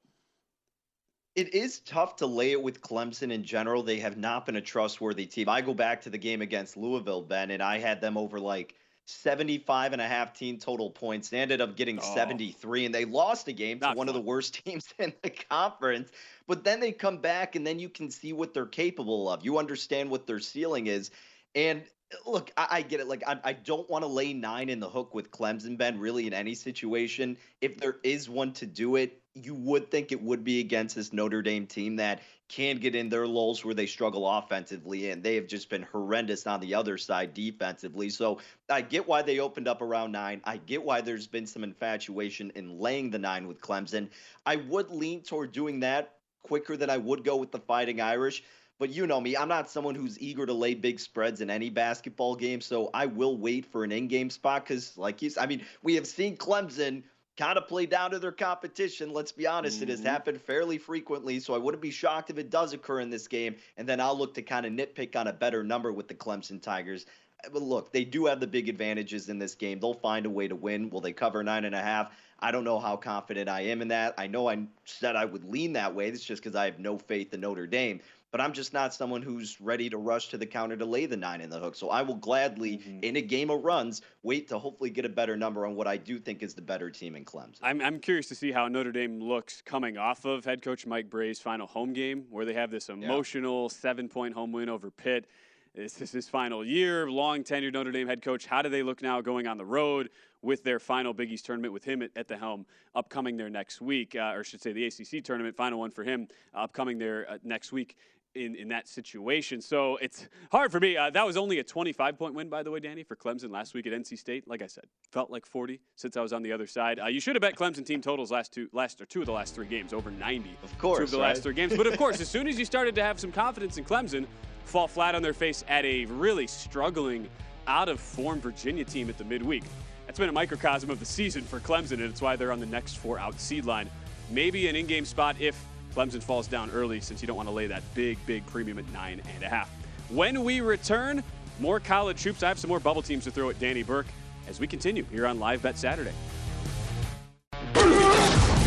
[1.37, 3.83] It is tough to lay it with Clemson in general.
[3.83, 5.51] They have not been a trustworthy team.
[5.51, 8.75] I go back to the game against Louisville, Ben, and I had them over like
[9.05, 11.29] 75 and a half team total points.
[11.29, 12.15] They ended up getting oh.
[12.15, 14.09] 73, and they lost a game to one fun.
[14.09, 16.11] of the worst teams in the conference.
[16.47, 19.45] But then they come back, and then you can see what they're capable of.
[19.45, 21.11] You understand what their ceiling is.
[21.55, 21.83] And
[22.27, 23.09] look, I, I get it.
[23.09, 26.27] Like, I, I don't want to lay nine in the hook with Clemson, Ben, really,
[26.27, 27.37] in any situation.
[27.61, 31.13] If there is one to do it, you would think it would be against this
[31.13, 35.35] Notre Dame team that can get in their lulls where they struggle offensively, and they
[35.35, 38.09] have just been horrendous on the other side defensively.
[38.09, 38.39] So
[38.71, 40.41] I get why they opened up around nine.
[40.45, 44.09] I get why there's been some infatuation in laying the nine with Clemson.
[44.47, 48.45] I would lean toward doing that quicker than I would go with the Fighting Irish.
[48.79, 51.71] But you know me, I'm not someone who's eager to lay big spreads in any
[51.71, 55.65] basketball game, so I will wait for an in-game spot because, like you, I mean,
[55.83, 57.03] we have seen Clemson
[57.37, 59.13] kind of play down to their competition.
[59.13, 59.85] Let's be honest, mm-hmm.
[59.85, 60.09] it has mm-hmm.
[60.09, 61.41] happened fairly frequently.
[61.41, 63.57] So I wouldn't be shocked if it does occur in this game.
[63.77, 66.61] And then I'll look to kind of nitpick on a better number with the Clemson
[66.61, 67.07] Tigers.
[67.53, 69.79] But look, they do have the big advantages in this game.
[69.79, 70.89] They'll find a way to win.
[70.89, 72.11] Will they cover nine and a half?
[72.41, 74.15] I don't know how confident I am in that.
[74.19, 76.09] I know I said I would lean that way.
[76.09, 78.01] It's just because I have no faith in Notre Dame
[78.37, 81.17] but I'm just not someone who's ready to rush to the counter to lay the
[81.17, 81.75] nine in the hook.
[81.75, 82.99] So I will gladly, mm-hmm.
[83.01, 85.97] in a game of runs, wait to hopefully get a better number on what I
[85.97, 87.61] do think is the better team in Clemson.
[87.63, 91.09] I'm, I'm curious to see how Notre Dame looks coming off of head coach Mike
[91.09, 93.81] Brey's final home game, where they have this emotional yeah.
[93.81, 95.27] seven point home win over Pitt.
[95.75, 98.45] This is his final year, long tenured Notre Dame head coach.
[98.45, 100.11] How do they look now going on the road
[100.43, 103.81] with their final Big East tournament with him at, at the helm upcoming there next
[103.81, 106.99] week, uh, or I should say the ACC tournament, final one for him uh, upcoming
[106.99, 107.97] there uh, next week
[108.37, 109.61] in, in that situation.
[109.61, 110.97] So it's hard for me.
[110.97, 113.75] Uh, that was only a 25 point win, by the way, Danny, for Clemson last
[113.75, 114.47] week at NC State.
[114.47, 117.01] Like I said, felt like 40 since I was on the other side.
[117.01, 119.33] Uh, you should have bet Clemson team totals last two, last or two of the
[119.33, 120.57] last three games over 90.
[120.63, 121.29] Of course, two of the right?
[121.29, 121.77] last three games.
[121.77, 124.27] But of course, as soon as you started to have some confidence in Clemson,
[124.65, 127.29] fall flat on their face at a really struggling,
[127.67, 129.65] out of form Virginia team at the midweek.
[130.07, 132.67] That's been a microcosm of the season for Clemson, and it's why they're on the
[132.67, 133.91] next four out seed line.
[134.31, 135.61] Maybe an in-game spot if
[135.97, 138.87] Clemson falls down early since you don't want to lay that big, big premium at
[138.93, 139.71] nine and a half.
[140.11, 141.25] When we return,
[141.59, 142.43] more college troops.
[142.43, 144.07] I have some more bubble teams to throw at Danny Burke
[144.49, 146.13] as we continue here on Live Bet Saturday.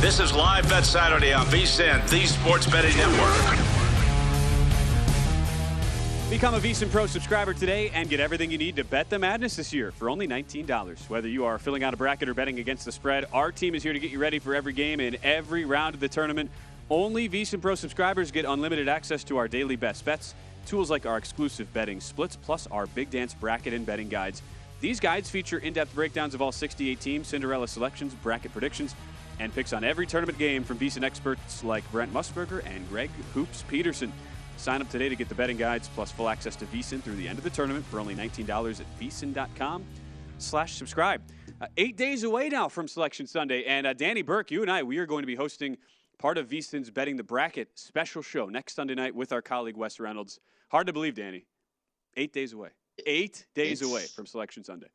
[0.01, 3.59] This is Live Bet Saturday on VSIN, the Sports Betting Network.
[6.29, 9.55] Become a VSIN Pro subscriber today and get everything you need to bet the madness
[9.55, 11.09] this year for only $19.
[11.09, 13.81] Whether you are filling out a bracket or betting against the spread, our team is
[13.81, 16.51] here to get you ready for every game and every round of the tournament.
[16.91, 20.33] Only VSIN Pro subscribers get unlimited access to our daily best bets,
[20.65, 24.41] tools like our exclusive betting splits, plus our Big Dance bracket and betting guides.
[24.81, 28.95] These guides feature in depth breakdowns of all 68 teams, Cinderella selections, bracket predictions,
[29.39, 33.63] and picks on every tournament game from VSIN experts like Brent Musburger and Greg Hoops
[33.67, 34.11] Peterson.
[34.57, 37.27] Sign up today to get the betting guides plus full access to VSIN through the
[37.27, 39.85] end of the tournament for only $19 at VSIN.com
[40.39, 41.21] slash subscribe.
[41.61, 43.63] Uh, eight days away now from Selection Sunday.
[43.65, 45.77] And uh, Danny Burke, you and I, we are going to be hosting–
[46.19, 49.99] part of VSIN's Betting the Bracket special show next Sunday night with our colleague Wes
[49.99, 50.39] Reynolds.
[50.69, 51.45] Hard to believe, Danny.
[52.15, 52.69] Eight days away.
[53.07, 54.89] Eight days it's, away from Selection Sunday.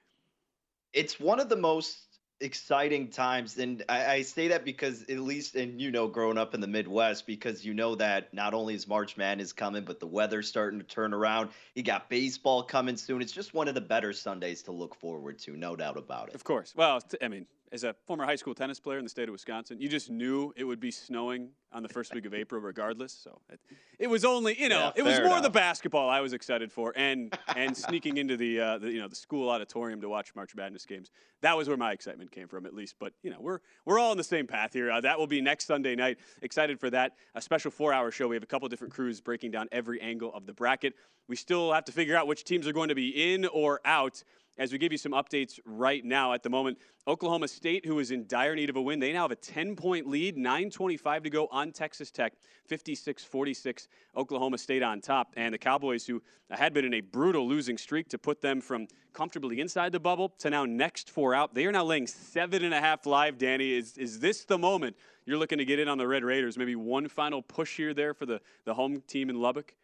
[0.92, 3.58] It's one of the most exciting times.
[3.58, 6.66] And I, I, say that because, at least, and you know, growing up in the
[6.66, 10.78] Midwest, because you know that not only is March Madness coming, but the weather's starting
[10.78, 11.50] to turn around.
[11.74, 13.22] You got baseball coming soon.
[13.22, 16.34] It's just one of the better Sundays to look forward to, no doubt about it.
[16.34, 16.74] Of course.
[16.76, 19.80] Well, I mean, as a former high school tennis player in the state of Wisconsin,
[19.80, 23.12] you just knew it would be snowing on the first week of April, regardless.
[23.12, 23.58] So it,
[23.98, 26.92] it was only, you know, Yeah, it was more the basketball I was excited for,
[26.94, 30.54] and and sneaking into the, uh, the you know the school auditorium to watch March
[30.54, 31.10] Madness games.
[31.40, 32.94] That was where my excitement came from, at least.
[33.00, 34.92] But you know, we're we're all on the same path here.
[34.92, 36.18] Uh, that will be next Sunday night.
[36.42, 37.16] Excited for that.
[37.34, 38.28] A special four-hour show.
[38.28, 40.94] We have a couple different crews breaking down every angle of the bracket.
[41.26, 44.22] We still have to figure out which teams are going to be in or out
[44.59, 46.79] as we give you some updates right now at the moment.
[47.07, 49.77] Oklahoma State, who is in dire need of a win, they now have a 10
[49.77, 52.35] point lead, 9.25 to go on Texas Tech,
[52.67, 53.88] 56 46.
[54.17, 55.33] Oklahoma State on top.
[55.37, 58.87] And the Cowboys, who had been in a brutal losing streak to put them from
[59.12, 62.73] comfortably inside the bubble to now next four out, they are now laying seven and
[62.73, 63.73] a half live, Danny.
[63.73, 66.57] Is, is this the moment you're looking to get in on the Red Raiders?
[66.57, 69.75] Maybe one final push here there for the, the home team in Lubbock?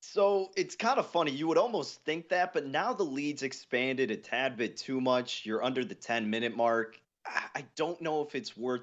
[0.00, 1.30] So it's kind of funny.
[1.30, 5.44] You would almost think that, but now the lead's expanded a tad bit too much.
[5.44, 6.98] You're under the 10 minute mark.
[7.26, 8.82] I don't know if it's worth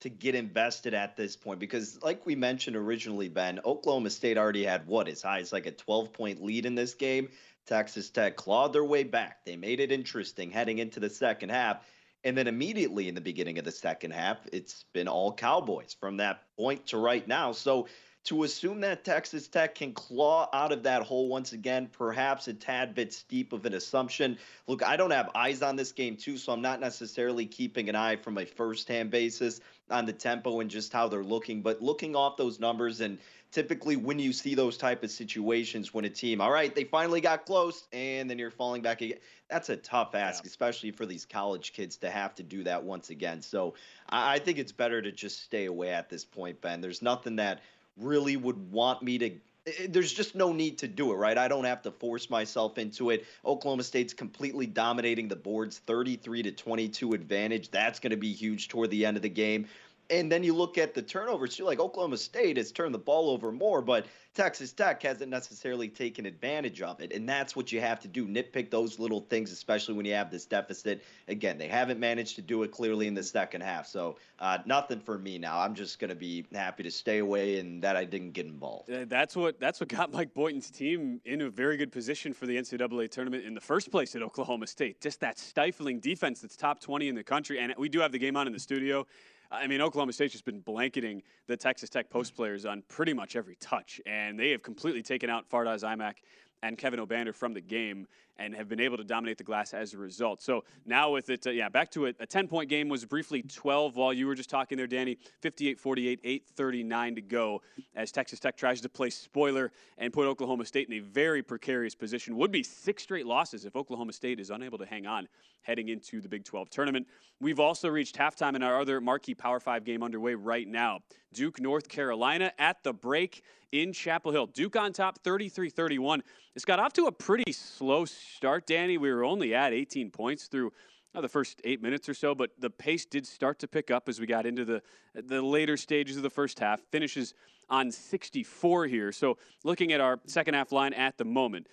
[0.00, 4.62] to get invested at this point because, like we mentioned originally, Ben, Oklahoma State already
[4.62, 7.28] had what as high as like a 12 point lead in this game.
[7.66, 9.44] Texas Tech clawed their way back.
[9.44, 11.84] They made it interesting heading into the second half.
[12.24, 16.16] And then immediately in the beginning of the second half, it's been all Cowboys from
[16.18, 17.52] that point to right now.
[17.52, 17.86] So
[18.28, 22.52] to assume that Texas Tech can claw out of that hole once again, perhaps a
[22.52, 24.36] tad bit steep of an assumption.
[24.66, 27.96] Look, I don't have eyes on this game, too, so I'm not necessarily keeping an
[27.96, 31.62] eye from a first hand basis on the tempo and just how they're looking.
[31.62, 33.16] But looking off those numbers, and
[33.50, 37.22] typically when you see those type of situations when a team, all right, they finally
[37.22, 41.24] got close, and then you're falling back again, that's a tough ask, especially for these
[41.24, 43.40] college kids to have to do that once again.
[43.40, 43.72] So
[44.10, 46.82] I think it's better to just stay away at this point, Ben.
[46.82, 47.62] There's nothing that
[48.00, 51.36] really would want me to eh, eh, there's just no need to do it, right?
[51.36, 53.26] I don't have to force myself into it.
[53.44, 57.70] Oklahoma State's completely dominating the boards, 33 to 22 advantage.
[57.70, 59.66] That's going to be huge toward the end of the game.
[60.10, 63.28] And then you look at the turnovers too, like Oklahoma State has turned the ball
[63.28, 67.12] over more, but Texas Tech hasn't necessarily taken advantage of it.
[67.12, 70.30] And that's what you have to do nitpick those little things, especially when you have
[70.30, 71.02] this deficit.
[71.26, 73.86] Again, they haven't managed to do it clearly in the second half.
[73.86, 75.58] So uh, nothing for me now.
[75.58, 78.90] I'm just going to be happy to stay away and that I didn't get involved.
[78.90, 82.46] Uh, That's what that's what got Mike Boynton's team in a very good position for
[82.46, 85.00] the NCAA tournament in the first place at Oklahoma State.
[85.00, 87.58] Just that stifling defense that's top 20 in the country.
[87.58, 89.06] And we do have the game on in the studio.
[89.50, 93.34] I mean, Oklahoma State's just been blanketing the Texas Tech post players on pretty much
[93.34, 96.16] every touch, and they have completely taken out Fardaws Aimaq
[96.62, 98.06] and Kevin Obanor from the game
[98.38, 100.40] and have been able to dominate the glass as a result.
[100.42, 102.16] So now with it, uh, yeah, back to it.
[102.20, 105.18] A 10 point game was briefly 12 while you were just talking there, Danny.
[105.40, 107.62] 58 48, 839 to go
[107.96, 111.94] as Texas Tech tries to play spoiler and put Oklahoma State in a very precarious
[111.94, 112.36] position.
[112.36, 115.28] Would be six straight losses if Oklahoma State is unable to hang on
[115.62, 117.06] heading into the Big 12 tournament.
[117.40, 121.00] We've also reached halftime in our other marquee Power 5 game underway right now.
[121.32, 124.46] Duke, North Carolina at the break in Chapel Hill.
[124.46, 126.22] Duke on top 33 31.
[126.56, 128.27] It's got off to a pretty slow start,
[128.66, 128.98] Danny.
[128.98, 130.72] We were only at 18 points through
[131.14, 134.08] uh, the first eight minutes or so, but the pace did start to pick up
[134.08, 134.82] as we got into the
[135.14, 136.80] the later stages of the first half.
[136.90, 137.34] Finishes
[137.70, 139.12] on 64 here.
[139.12, 141.66] So looking at our second half line at the moment,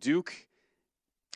[0.00, 0.32] Duke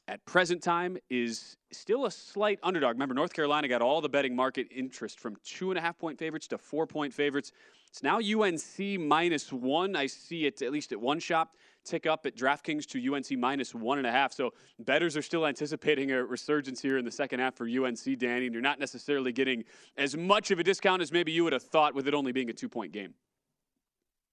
[0.09, 2.95] at present time is still a slight underdog.
[2.95, 6.19] Remember, North Carolina got all the betting market interest from two and a half point
[6.19, 7.53] favorites to four point favorites.
[7.89, 9.97] It's now UNC minus one.
[9.97, 11.55] I see it at least at one shop
[11.87, 14.33] tick up at DraftKings to UNC minus one and a half.
[14.33, 18.47] So bettors are still anticipating a resurgence here in the second half for UNC, Danny,
[18.47, 19.65] and you're not necessarily getting
[19.97, 22.51] as much of a discount as maybe you would have thought with it only being
[22.51, 23.15] a two point game.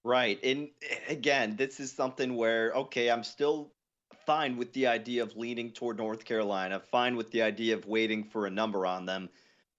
[0.04, 0.38] Right.
[0.44, 0.70] And
[1.08, 3.72] again, this is something where, okay, I'm still
[4.26, 8.24] fine with the idea of leaning toward North Carolina, fine with the idea of waiting
[8.24, 9.30] for a number on them.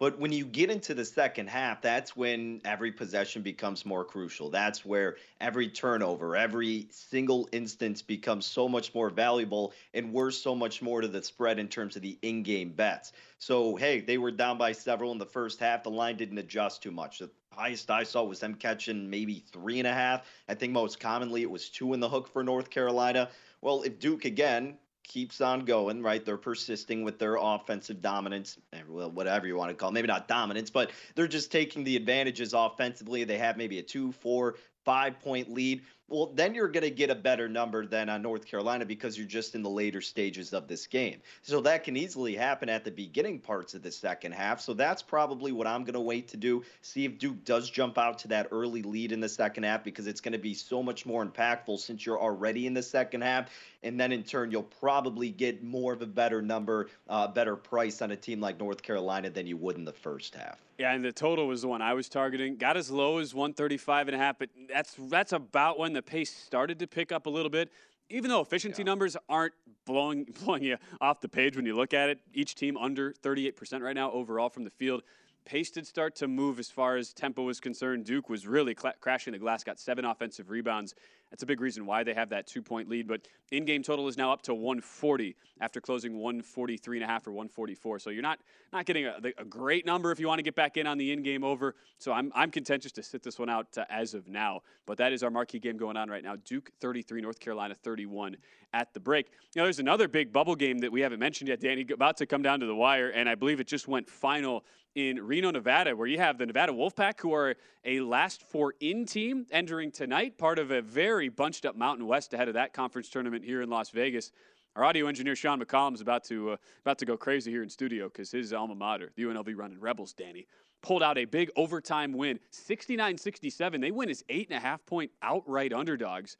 [0.04, 4.50] But when you get into the second half, that's when every possession becomes more crucial.
[4.50, 10.54] That's where every turnover, every single instance becomes so much more valuable and worth so
[10.54, 13.12] much more to the spread in terms of the in game bets.
[13.38, 15.84] So, hey, they were down by several in the first half.
[15.84, 17.20] The line didn't adjust too much.
[17.20, 20.26] The highest I saw was them catching maybe three and a half.
[20.50, 23.30] I think most commonly it was two in the hook for North Carolina.
[23.62, 26.24] Well, if Duke again keeps on going, right?
[26.24, 29.92] They're persisting with their offensive dominance, eh, whatever you want to call it.
[29.92, 33.24] Maybe not dominance, but they're just taking the advantages offensively.
[33.24, 37.10] They have maybe a two, four, five point lead well, then you're going to get
[37.10, 40.68] a better number than on North Carolina because you're just in the later stages of
[40.68, 41.20] this game.
[41.42, 44.60] So that can easily happen at the beginning parts of the second half.
[44.60, 46.62] So that's probably what I'm going to wait to do.
[46.82, 50.06] See if Duke does jump out to that early lead in the second half because
[50.06, 53.48] it's going to be so much more impactful since you're already in the second half.
[53.82, 58.02] And then in turn, you'll probably get more of a better number, uh, better price
[58.02, 60.58] on a team like North Carolina than you would in the first half.
[60.78, 62.56] Yeah, and the total was the one I was targeting.
[62.56, 66.34] Got as low as 135 and a half, but that's that's about when the pace
[66.34, 67.70] started to pick up a little bit.
[68.10, 68.86] Even though efficiency yeah.
[68.86, 69.54] numbers aren't
[69.86, 73.80] blowing blowing you off the page when you look at it, each team under 38%
[73.80, 75.02] right now overall from the field.
[75.44, 78.06] Pace did start to move as far as tempo was concerned.
[78.06, 80.94] Duke was really cl- crashing the glass, got seven offensive rebounds.
[81.34, 83.08] That's a big reason why they have that two point lead.
[83.08, 87.26] But in game total is now up to 140 after closing 143 and a half
[87.26, 87.98] or 144.
[87.98, 88.38] So you're not
[88.72, 91.10] not getting a, a great number if you want to get back in on the
[91.10, 91.74] in game over.
[91.98, 94.60] So I'm, I'm content just to sit this one out uh, as of now.
[94.86, 98.36] But that is our marquee game going on right now Duke 33, North Carolina 31
[98.72, 99.26] at the break.
[99.56, 102.26] You know, there's another big bubble game that we haven't mentioned yet, Danny, about to
[102.26, 103.08] come down to the wire.
[103.08, 104.64] And I believe it just went final
[104.94, 109.06] in Reno, Nevada, where you have the Nevada Wolfpack, who are a last four in
[109.06, 113.08] team entering tonight, part of a very bunched up Mountain West ahead of that conference
[113.08, 114.32] tournament here in Las Vegas.
[114.76, 117.68] Our audio engineer Sean McCollum is about to uh, about to go crazy here in
[117.68, 120.46] studio because his alma mater, the UNLV Runnin' Rebels, Danny,
[120.82, 123.80] pulled out a big overtime win, 69-67.
[123.80, 126.36] They win as eight and a half point outright underdogs.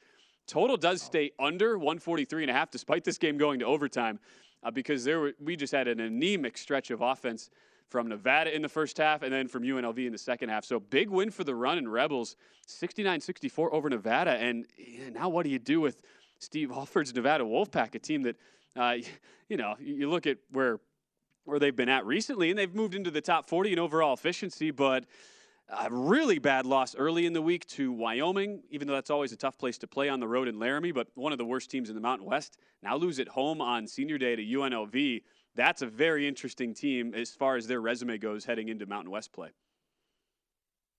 [0.46, 4.18] Total does stay under 143 and a half, despite this game going to overtime,
[4.62, 7.50] uh, because there were, we just had an anemic stretch of offense
[7.90, 10.64] from Nevada in the first half and then from UNLV in the second half.
[10.64, 12.36] So big win for the Runnin' Rebels,
[12.68, 14.32] 69-64 over Nevada.
[14.32, 14.66] And
[15.12, 16.02] now what do you do with
[16.38, 18.36] Steve Alford's Nevada Wolfpack, a team that,
[18.76, 18.96] uh,
[19.48, 20.80] you know, you look at where
[21.44, 24.70] where they've been at recently, and they've moved into the top 40 in overall efficiency,
[24.70, 25.04] but
[25.68, 29.36] a really bad loss early in the week to Wyoming, even though that's always a
[29.36, 31.88] tough place to play on the road in Laramie, but one of the worst teams
[31.88, 32.58] in the Mountain West.
[32.82, 35.22] Now lose at home on senior day to UNLV
[35.54, 39.32] that's a very interesting team as far as their resume goes heading into Mountain West
[39.32, 39.50] play.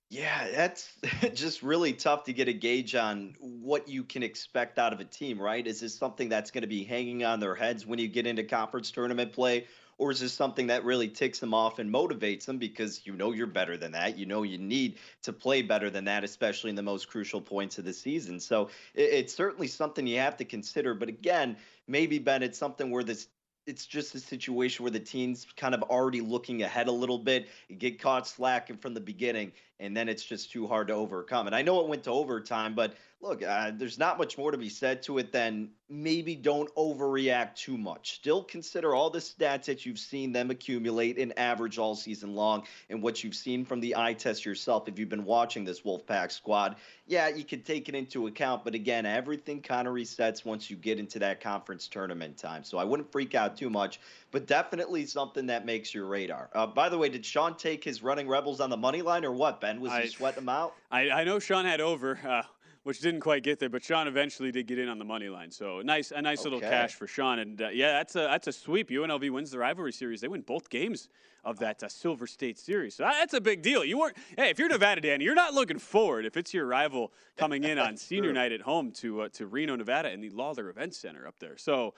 [0.09, 0.93] Yeah, that's
[1.33, 5.05] just really tough to get a gauge on what you can expect out of a
[5.05, 5.65] team, right?
[5.65, 8.43] Is this something that's going to be hanging on their heads when you get into
[8.43, 9.65] conference tournament play?
[9.97, 13.31] Or is this something that really ticks them off and motivates them because you know
[13.31, 14.17] you're better than that?
[14.17, 17.77] You know you need to play better than that, especially in the most crucial points
[17.77, 18.39] of the season.
[18.41, 20.93] So it's certainly something you have to consider.
[20.95, 21.55] But again,
[21.87, 23.29] maybe, Ben, it's something where this
[23.65, 27.49] it's just a situation where the team's kind of already looking ahead a little bit,
[27.77, 31.47] get caught slacking from the beginning, and then it's just too hard to overcome.
[31.47, 32.95] And I know it went to overtime, but
[33.25, 37.55] look, uh, there's not much more to be said to it than maybe don't overreact
[37.55, 38.15] too much.
[38.15, 42.63] Still consider all the stats that you've seen them accumulate in average all season long
[42.89, 46.31] and what you've seen from the eye test yourself if you've been watching this Wolfpack
[46.31, 46.75] squad.
[47.07, 50.75] Yeah, you can take it into account, but again, everything kind of resets once you
[50.75, 52.63] get into that conference tournament time.
[52.63, 53.99] So I wouldn't freak out too much,
[54.31, 56.49] but definitely something that makes your radar.
[56.53, 59.31] Uh, by the way, did Sean take his running rebels on the money line or
[59.31, 59.79] what, Ben?
[59.81, 60.73] Was I, he sweating them out?
[60.91, 62.19] I, I know Sean had over.
[62.25, 62.41] Uh,
[62.85, 63.67] which didn't quite get there.
[63.67, 66.49] But Sean eventually did get in on the money line, so nice, a nice okay.
[66.51, 67.39] little cash for Sean.
[67.39, 68.89] And uh, yeah, that's a that's a sweep.
[68.89, 70.21] UNLV wins the rivalry series.
[70.21, 71.09] They win both games
[71.43, 72.93] of that uh, Silver State series.
[72.93, 73.83] So that's a big deal.
[73.83, 74.17] You weren't.
[74.37, 77.79] Hey, if you're Nevada, Danny, you're not looking forward if it's your rival coming in
[77.79, 81.27] on senior night at home to uh, to Reno, Nevada, in the Lawlor Event Center
[81.27, 81.57] up there.
[81.57, 81.95] So.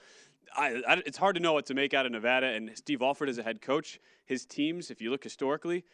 [0.56, 3.28] I, I, it's hard to know what to make out of Nevada and Steve Alford
[3.28, 4.00] as a head coach.
[4.24, 5.84] His teams, if you look historically,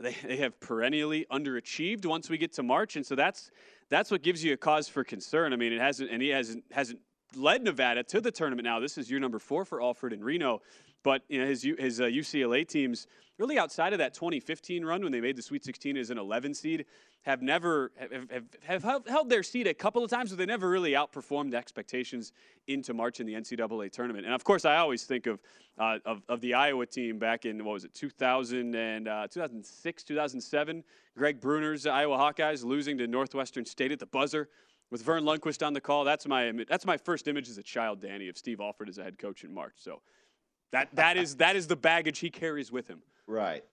[0.00, 3.50] they, they have perennially underachieved once we get to March, and so that's
[3.88, 5.52] that's what gives you a cause for concern.
[5.52, 7.00] I mean, it hasn't, and he hasn't hasn't
[7.36, 8.80] led Nevada to the tournament now.
[8.80, 10.62] This is year number four for Alford and Reno,
[11.02, 13.06] but you know his his uh, UCLA teams
[13.38, 16.54] really outside of that 2015 run when they made the Sweet 16 as an 11
[16.54, 16.84] seed
[17.22, 20.68] have never have, have, have held their seat a couple of times, but they never
[20.68, 22.32] really outperformed expectations
[22.66, 24.26] into March in the NCAA tournament.
[24.26, 25.40] And of course, I always think of
[25.78, 30.02] uh, of, of, the Iowa team back in what was it 2000 and uh, 2006,
[30.02, 30.84] 2007.
[31.16, 34.48] Greg Brunner's Iowa Hawkeyes losing to Northwestern State at the buzzer
[34.90, 36.04] with Verne Lundquist on the call.
[36.04, 39.04] That's my that's my first image as a child, Danny, of Steve Alford as a
[39.04, 39.74] head coach in March.
[39.76, 40.02] So
[40.72, 43.02] that that is that is the baggage he carries with him.
[43.26, 43.64] Right.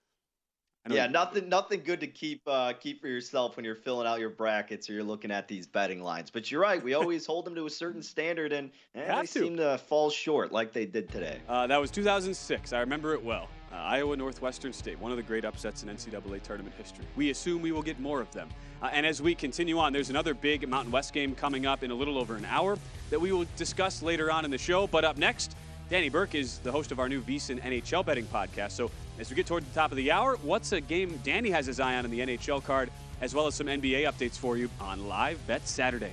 [0.88, 4.30] Yeah, nothing nothing good to keep uh, keep for yourself when you're filling out your
[4.30, 6.30] brackets or you're looking at these betting lines.
[6.30, 9.26] But you're right, we always hold them to a certain standard, and eh, they to.
[9.26, 11.38] seem to fall short like they did today.
[11.48, 12.72] Uh, that was 2006.
[12.72, 13.48] I remember it well.
[13.70, 17.04] Uh, Iowa Northwestern State, one of the great upsets in NCAA tournament history.
[17.14, 18.48] We assume we will get more of them.
[18.82, 21.92] Uh, and as we continue on, there's another big Mountain West game coming up in
[21.92, 22.78] a little over an hour
[23.10, 24.88] that we will discuss later on in the show.
[24.88, 25.54] But up next,
[25.90, 28.70] Danny Burke is the host of our new VSiN NHL betting podcast.
[28.70, 31.66] So as we get toward the top of the hour, what's a game Danny has
[31.66, 32.90] his eye on in the NHL card?
[33.20, 36.12] as well as some NBA updates for you on Live Bet Saturday.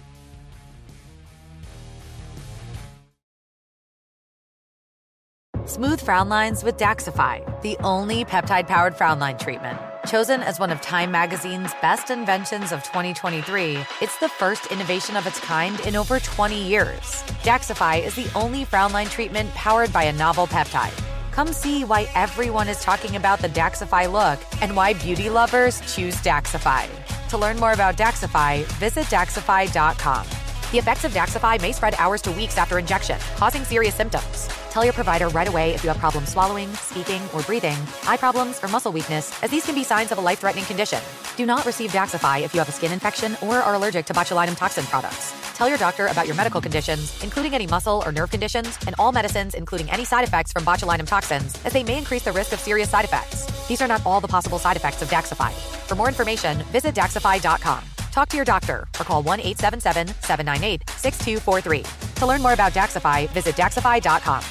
[5.65, 9.77] Smooth frown lines with Daxxify, the only peptide powered frown line treatment.
[10.07, 15.27] Chosen as one of Time Magazine's best inventions of 2023, it's the first innovation of
[15.27, 17.01] its kind in over 20 years.
[17.43, 20.97] Daxxify is the only frown line treatment powered by a novel peptide.
[21.31, 26.15] Come see why everyone is talking about the Daxxify look and why beauty lovers choose
[26.21, 26.87] Daxxify.
[27.27, 30.46] To learn more about Daxxify, visit Daxxify.com.
[30.71, 34.49] The effects of Daxxify may spread hours to weeks after injection, causing serious symptoms.
[34.69, 38.61] Tell your provider right away if you have problems swallowing, speaking, or breathing, eye problems,
[38.61, 40.99] or muscle weakness, as these can be signs of a life threatening condition.
[41.37, 44.57] Do not receive Daxxify if you have a skin infection or are allergic to botulinum
[44.57, 45.33] toxin products.
[45.55, 49.13] Tell your doctor about your medical conditions, including any muscle or nerve conditions, and all
[49.13, 52.59] medicines, including any side effects from botulinum toxins, as they may increase the risk of
[52.59, 53.45] serious side effects.
[53.69, 55.53] These are not all the possible side effects of Daxxify.
[55.87, 57.96] For more information, visit Daxxify.com.
[58.17, 61.83] Talk to your doctor or call 1 877 798 6243.
[62.15, 64.43] To learn more about Daxxify, visit Daxxify.com.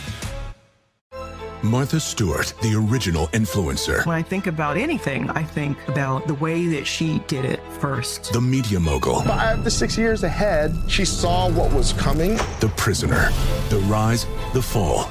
[1.64, 4.06] Martha Stewart, the original influencer.
[4.06, 8.32] When I think about anything, I think about the way that she did it first.
[8.32, 9.22] The media mogul.
[9.22, 12.36] Five to six years ahead, she saw what was coming.
[12.60, 13.30] The prisoner.
[13.68, 15.10] The rise, the fall,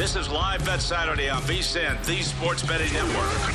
[0.00, 3.52] This is Live Bet Saturday on VSIN, the Sports Betting Network.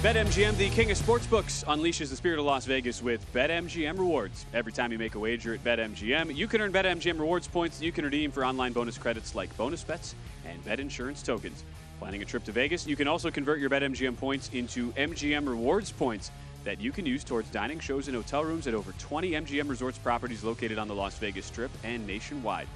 [0.00, 4.46] BetMGM, the king of sportsbooks, unleashes the spirit of Las Vegas with BetMGM rewards.
[4.54, 7.84] Every time you make a wager at BetMGM, you can earn BetMGM rewards points that
[7.84, 10.14] you can redeem for online bonus credits like bonus bets
[10.46, 11.62] and bet insurance tokens.
[11.98, 15.92] Planning a trip to Vegas, you can also convert your BetMGM points into MGM rewards
[15.92, 16.30] points
[16.64, 19.98] that you can use towards dining, shows, and hotel rooms at over 20 MGM Resorts
[19.98, 22.66] properties located on the Las Vegas Strip and nationwide.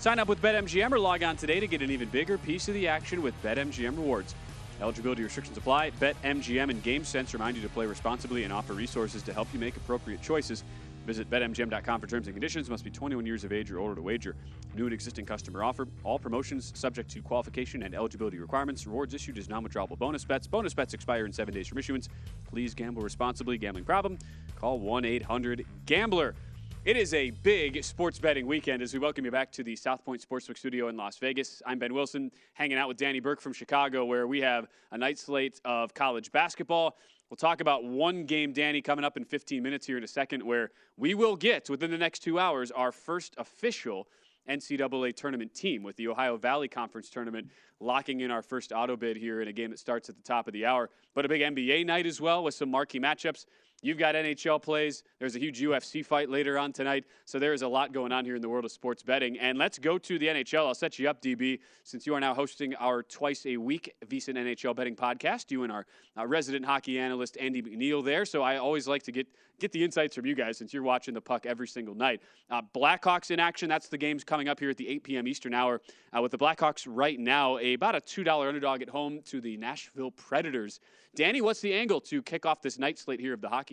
[0.00, 2.74] Sign up with BetMGM or log on today to get an even bigger piece of
[2.74, 4.34] the action with BetMGM rewards.
[4.80, 5.90] Eligibility restrictions apply.
[5.90, 9.76] BetMGM and GameSense remind you to play responsibly and offer resources to help you make
[9.76, 10.64] appropriate choices.
[11.04, 12.70] Visit BetMGM.com for terms and conditions.
[12.70, 14.36] Must be 21 years of age or older to wager.
[14.74, 15.86] New and existing customer offer.
[16.02, 18.86] All promotions subject to qualification and eligibility requirements.
[18.86, 20.46] Rewards issued as non-withdrawable bonus bets.
[20.46, 22.08] Bonus bets expire in seven days from issuance.
[22.50, 23.58] Please gamble responsibly.
[23.58, 24.18] Gambling problem?
[24.56, 26.34] Call 1-800-GAMBLER.
[26.82, 30.02] It is a big sports betting weekend as we welcome you back to the South
[30.02, 31.60] Point Sportsbook Studio in Las Vegas.
[31.66, 35.18] I'm Ben Wilson, hanging out with Danny Burke from Chicago, where we have a night
[35.18, 36.96] slate of college basketball.
[37.28, 40.42] We'll talk about one game, Danny, coming up in 15 minutes here in a second,
[40.42, 44.08] where we will get within the next two hours our first official
[44.48, 49.18] NCAA tournament team with the Ohio Valley Conference tournament locking in our first auto bid
[49.18, 50.88] here in a game that starts at the top of the hour.
[51.14, 53.44] But a big NBA night as well with some marquee matchups.
[53.82, 55.02] You've got NHL plays.
[55.18, 57.04] There's a huge UFC fight later on tonight.
[57.24, 59.38] So there is a lot going on here in the world of sports betting.
[59.38, 60.66] And let's go to the NHL.
[60.66, 64.34] I'll set you up, DB, since you are now hosting our twice a week VSIN
[64.34, 65.50] NHL betting podcast.
[65.50, 68.26] You and our, our resident hockey analyst, Andy McNeil, there.
[68.26, 69.26] So I always like to get
[69.60, 72.22] get the insights from you guys since you're watching the puck every single night.
[72.50, 73.68] Uh, Blackhawks in action.
[73.68, 75.28] That's the game's coming up here at the 8 p.m.
[75.28, 75.80] Eastern hour.
[76.16, 79.56] Uh, with the Blackhawks right now, a, about a $2 underdog at home to the
[79.58, 80.80] Nashville Predators.
[81.14, 83.69] Danny, what's the angle to kick off this night slate here of the hockey?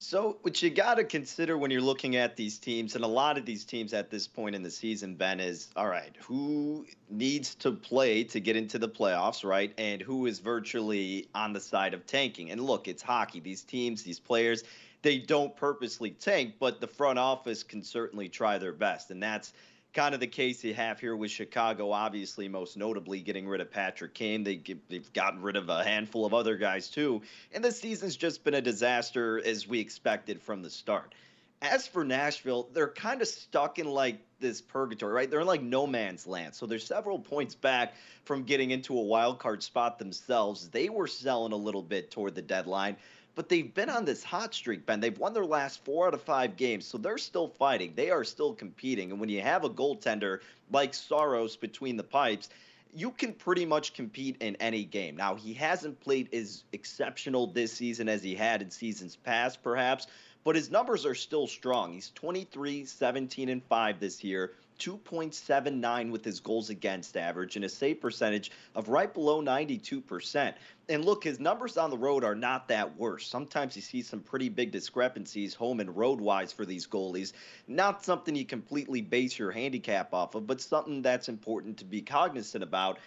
[0.00, 3.38] So, what you got to consider when you're looking at these teams, and a lot
[3.38, 7.54] of these teams at this point in the season, Ben, is all right, who needs
[7.56, 9.72] to play to get into the playoffs, right?
[9.78, 12.50] And who is virtually on the side of tanking?
[12.50, 13.40] And look, it's hockey.
[13.40, 14.64] These teams, these players,
[15.00, 19.10] they don't purposely tank, but the front office can certainly try their best.
[19.10, 19.52] And that's
[19.94, 23.70] kind of the case you have here with Chicago, obviously, most notably getting rid of
[23.70, 24.42] Patrick Kane.
[24.42, 27.22] They, they've gotten rid of a handful of other guys, too.
[27.52, 31.14] And the season's just been a disaster as we expected from the start.
[31.62, 35.30] As for Nashville, they're kind of stuck in like this purgatory, right?
[35.30, 36.54] They're in like no man's land.
[36.54, 40.68] So they're several points back from getting into a wild card spot themselves.
[40.68, 42.96] They were selling a little bit toward the deadline
[43.34, 45.00] but they've been on this hot streak, Ben.
[45.00, 47.92] They've won their last four out of five games, so they're still fighting.
[47.94, 49.10] They are still competing.
[49.10, 52.48] And when you have a goaltender like Saros between the pipes,
[52.94, 55.16] you can pretty much compete in any game.
[55.16, 60.06] Now, he hasn't played as exceptional this season as he had in seasons past, perhaps,
[60.44, 61.92] but his numbers are still strong.
[61.92, 64.52] He's 23, 17, and 5 this year.
[64.78, 70.54] 2.79 with his goals against average and a save percentage of right below 92%.
[70.88, 73.26] And look, his numbers on the road are not that worse.
[73.26, 77.32] Sometimes you see some pretty big discrepancies home and road wise for these goalies.
[77.66, 82.02] Not something you completely base your handicap off of, but something that's important to be
[82.02, 82.98] cognizant about.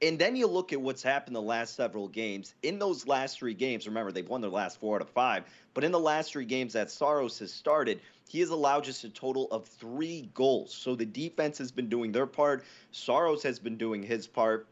[0.00, 2.54] And then you look at what's happened the last several games.
[2.62, 5.44] In those last three games, remember, they've won their last four out of five,
[5.74, 9.08] but in the last three games that Saros has started, he has allowed just a
[9.08, 10.72] total of three goals.
[10.72, 12.64] So the defense has been doing their part.
[12.92, 14.68] Saros has been doing his part.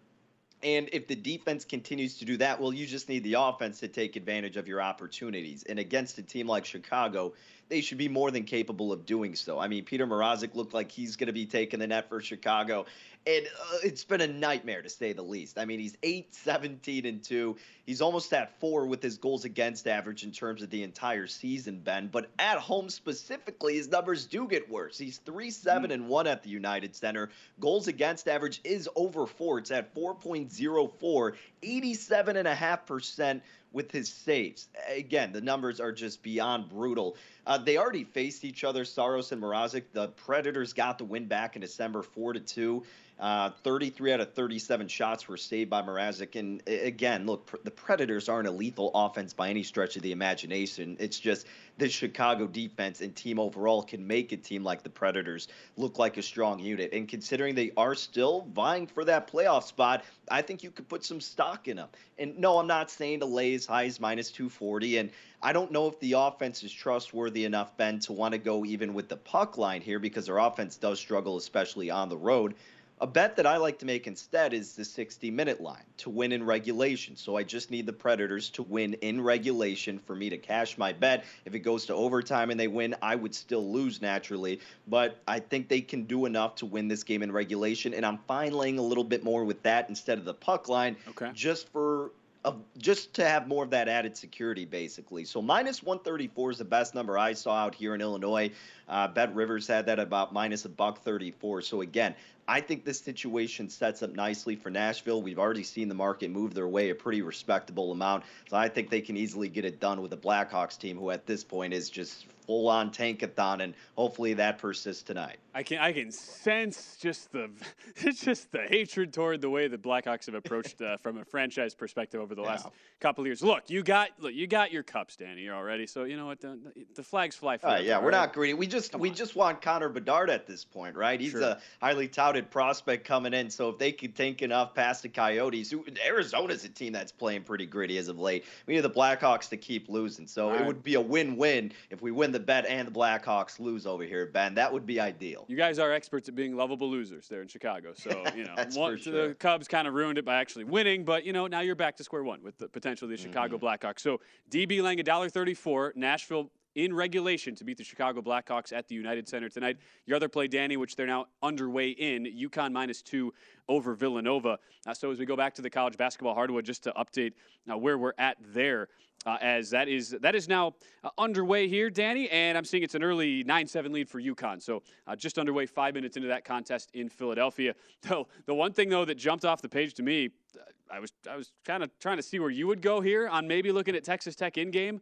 [0.63, 3.89] And if the defense continues to do that, well, you just need the offense to
[3.89, 5.65] take advantage of your opportunities.
[5.65, 7.35] And against a team like Chicago,
[7.69, 9.59] they should be more than capable of doing so.
[9.59, 12.87] I mean, Peter Mrazek looked like he's going to be taking the net for Chicago,
[13.27, 15.59] and uh, it's been a nightmare to say the least.
[15.59, 17.57] I mean, he's 8 17 and 2.
[17.85, 21.81] He's almost at 4 with his goals against average in terms of the entire season,
[21.81, 24.97] Ben, but at home specifically, his numbers do get worse.
[24.97, 27.31] He's 3 7 and 1 at the United Center.
[27.59, 29.59] Goals against average is over 4.
[29.59, 33.41] It's at 4.04, 87.5%
[33.73, 34.69] with his saves.
[34.89, 37.17] Again, the numbers are just beyond brutal.
[37.47, 39.85] Uh, they already faced each other, Saros and Mrazek.
[39.93, 42.85] The Predators got the win back in December, four to two.
[43.19, 46.39] Uh, 33 out of 37 shots were saved by Mrazek.
[46.39, 50.99] And again, look, the Predators aren't a lethal offense by any stretch of the imagination.
[51.01, 51.47] It's just
[51.79, 55.49] the Chicago defense and team overall can make a team like the Predators
[55.79, 56.91] look like a strong unit.
[56.93, 61.03] And considering they are still vying for that playoff spot, I think you could put
[61.03, 61.89] some stock in them.
[62.19, 64.99] And no, I'm not saying to lay as high as minus 240.
[64.99, 65.11] And
[65.43, 68.93] I don't know if the offense is trustworthy enough, Ben, to want to go even
[68.93, 72.55] with the puck line here because their offense does struggle, especially on the road.
[72.99, 76.33] A bet that I like to make instead is the 60 minute line to win
[76.33, 77.15] in regulation.
[77.15, 80.95] So I just need the Predators to win in regulation for me to cash my
[80.95, 81.25] bet.
[81.45, 84.61] If it goes to overtime and they win, I would still lose naturally.
[84.87, 87.93] But I think they can do enough to win this game in regulation.
[87.93, 90.97] And I'm fine laying a little bit more with that instead of the puck line
[91.09, 91.31] okay.
[91.35, 92.13] just for
[92.47, 95.25] of just to have more of that added security, basically.
[95.25, 98.53] So minus 134 is the best number I saw out here in Illinois.
[98.89, 101.63] Uh, Bet Rivers had that about minus a buck 34.
[101.63, 102.15] So again,
[102.47, 105.21] I think this situation sets up nicely for Nashville.
[105.21, 108.23] We've already seen the market move their way a pretty respectable amount.
[108.49, 111.27] So I think they can easily get it done with the Blackhawks team, who at
[111.27, 115.39] this point is just full on tankathon, and hopefully that persists tonight.
[115.55, 117.51] I can I can sense just the
[117.97, 121.75] it's just the hatred toward the way the Blackhawks have approached uh, from a franchise
[121.75, 122.49] perspective over the yeah.
[122.49, 122.69] last
[123.01, 123.43] couple of years.
[123.43, 125.87] Look, you got look you got your cups, Danny, already.
[125.87, 126.59] So you know what the,
[126.95, 127.59] the flags fly.
[127.63, 128.13] Uh, yeah, we're right?
[128.13, 128.55] not greedy.
[128.55, 129.15] We just Come we on.
[129.15, 131.19] just want Connor Bedard at this point, right?
[131.21, 131.43] He's sure.
[131.43, 133.51] a highly touted prospect coming in.
[133.51, 137.45] So if they could tank enough past the Coyotes, who Arizona's a team that's playing
[137.45, 138.45] pretty gritty as of late.
[138.67, 140.27] We need the Blackhawks to keep losing.
[140.27, 143.87] So it would be a win-win if we win the bet and the Blackhawks lose
[143.87, 144.55] over here, Ben.
[144.55, 145.47] That would be ideal.
[145.49, 147.95] You guys are experts at being lovable losers there in Chicago.
[147.97, 149.29] So, you know, one, sure.
[149.29, 151.97] the Cubs kind of ruined it by actually winning, but, you know, now you're back
[151.97, 153.33] to square one with the potential of the mm-hmm.
[153.33, 154.01] Chicago Blackhawks.
[154.01, 154.21] So,
[154.51, 159.49] DB laying $1.34, Nashville in regulation to beat the Chicago Blackhawks at the United Center
[159.49, 159.79] tonight.
[160.05, 163.33] Your other play, Danny, which they're now underway in, UConn minus two
[163.67, 164.59] over Villanova.
[164.87, 167.33] Uh, so as we go back to the college basketball hardwood, just to update
[167.71, 168.89] uh, where we're at there,
[169.25, 172.95] uh, as that is that is now uh, underway here, Danny, and I'm seeing it's
[172.95, 174.63] an early 9-7 lead for UConn.
[174.63, 177.75] So uh, just underway five minutes into that contest in Philadelphia.
[178.03, 180.63] Though the one thing though that jumped off the page to me, uh,
[180.93, 183.49] I was I was kind of trying to see where you would go here on
[183.49, 185.01] maybe looking at Texas Tech in game.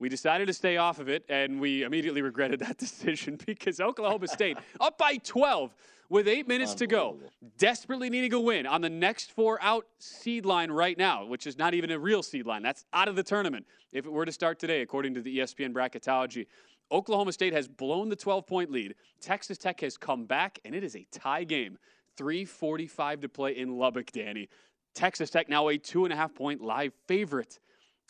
[0.00, 4.28] We decided to stay off of it, and we immediately regretted that decision because Oklahoma
[4.28, 5.74] State up by 12
[6.08, 7.18] with eight minutes to go,
[7.58, 11.58] desperately needing a win on the next four out seed line right now, which is
[11.58, 12.62] not even a real seed line.
[12.62, 15.72] That's out of the tournament if it were to start today, according to the ESPN
[15.72, 16.46] bracketology.
[16.90, 18.94] Oklahoma State has blown the 12 point lead.
[19.20, 21.76] Texas Tech has come back, and it is a tie game.
[22.16, 24.48] 345 to play in Lubbock, Danny.
[24.94, 27.58] Texas Tech now a two and a half point live favorite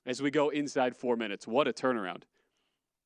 [0.07, 1.47] as we go inside four minutes.
[1.47, 2.23] What a turnaround.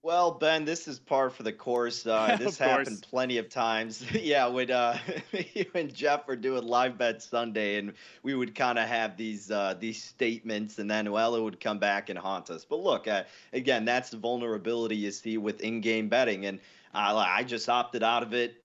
[0.05, 2.05] Well, Ben, this is par for the course.
[2.07, 4.05] Uh, this happened plenty of times.
[4.13, 4.99] yeah, when uh,
[5.55, 7.93] you and Jeff were doing live bet Sunday, and
[8.25, 11.79] we would kind of have these uh, these statements, and then well, it would come
[11.79, 12.65] back and haunt us.
[12.65, 13.23] But look, uh,
[13.53, 16.59] again, that's the vulnerability you see with in-game betting, and
[16.95, 18.57] I just opted out of it.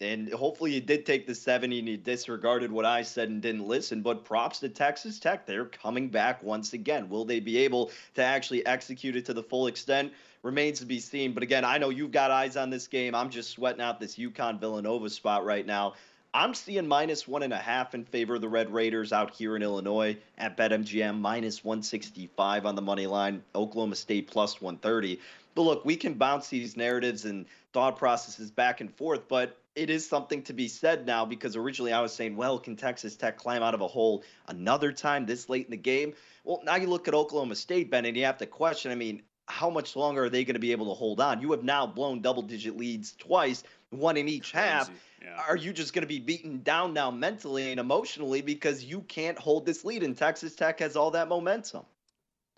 [0.00, 3.68] And hopefully you did take the 70 and you disregarded what I said and didn't
[3.68, 4.00] listen.
[4.00, 5.44] But props to Texas Tech.
[5.44, 7.08] They're coming back once again.
[7.10, 10.12] Will they be able to actually execute it to the full extent?
[10.42, 11.32] remains to be seen.
[11.32, 13.14] But again, I know you've got eyes on this game.
[13.14, 15.94] I'm just sweating out this UConn Villanova spot right now.
[16.32, 19.56] I'm seeing minus one and a half in favor of the Red Raiders out here
[19.56, 25.18] in Illinois at BetMGM, minus 165 on the money line, Oklahoma State plus 130.
[25.56, 29.88] But look, we can bounce these narratives and thought processes back and forth, but it
[29.88, 33.38] is something to be said now because originally I was saying, well, can Texas Tech
[33.38, 36.12] climb out of a hole another time this late in the game?
[36.44, 38.92] Well, now you look at Oklahoma State, Ben, and you have to question.
[38.92, 41.40] I mean, how much longer are they going to be able to hold on?
[41.40, 44.66] You have now blown double digit leads twice, one in each Crazy.
[44.66, 44.90] half.
[45.22, 45.42] Yeah.
[45.48, 49.38] Are you just going to be beaten down now mentally and emotionally because you can't
[49.38, 51.86] hold this lead and Texas Tech has all that momentum?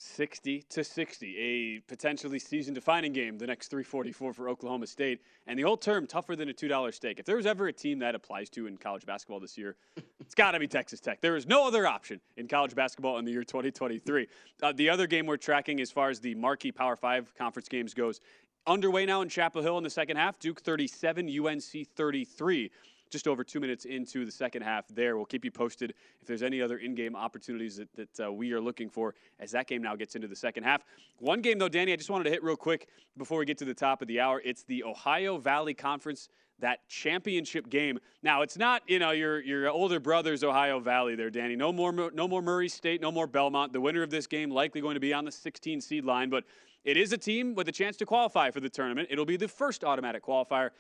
[0.03, 5.21] 60 to 60, a potentially season defining game, the next 344 for Oklahoma State.
[5.47, 7.21] And the old term, tougher than a $2 stake.
[7.21, 9.77] If there was ever a team that applies to in college basketball this year,
[10.21, 11.21] it's got to be Texas Tech.
[11.21, 14.27] There is no other option in college basketball in the year 2023.
[14.63, 17.95] Uh, the other game we're tracking as far as the marquee Power Five conference games
[17.95, 18.21] goes,
[18.67, 22.71] underway now in Chapel Hill in the second half, Duke 37, UNC 33
[23.13, 25.17] just over two minutes into the second half there.
[25.17, 28.53] We'll keep you posted if there's any other in game opportunities that, that uh, we
[28.53, 30.83] are looking for as that game now gets into the second half.
[31.19, 33.65] One game, though, Danny, I just wanted to hit real quick before we get to
[33.65, 34.41] the top of the hour.
[34.45, 36.29] It's the Ohio Valley Conference
[36.61, 37.99] that championship game.
[38.23, 41.57] Now it's not you know your your older brother's Ohio Valley there, Danny.
[41.57, 43.73] No more no more Murray State, no more Belmont.
[43.73, 46.45] The winner of this game likely going to be on the 16 seed line, but
[46.85, 49.09] it is a team with a chance to qualify for the tournament.
[49.11, 50.71] It'll be the first automatic qualifier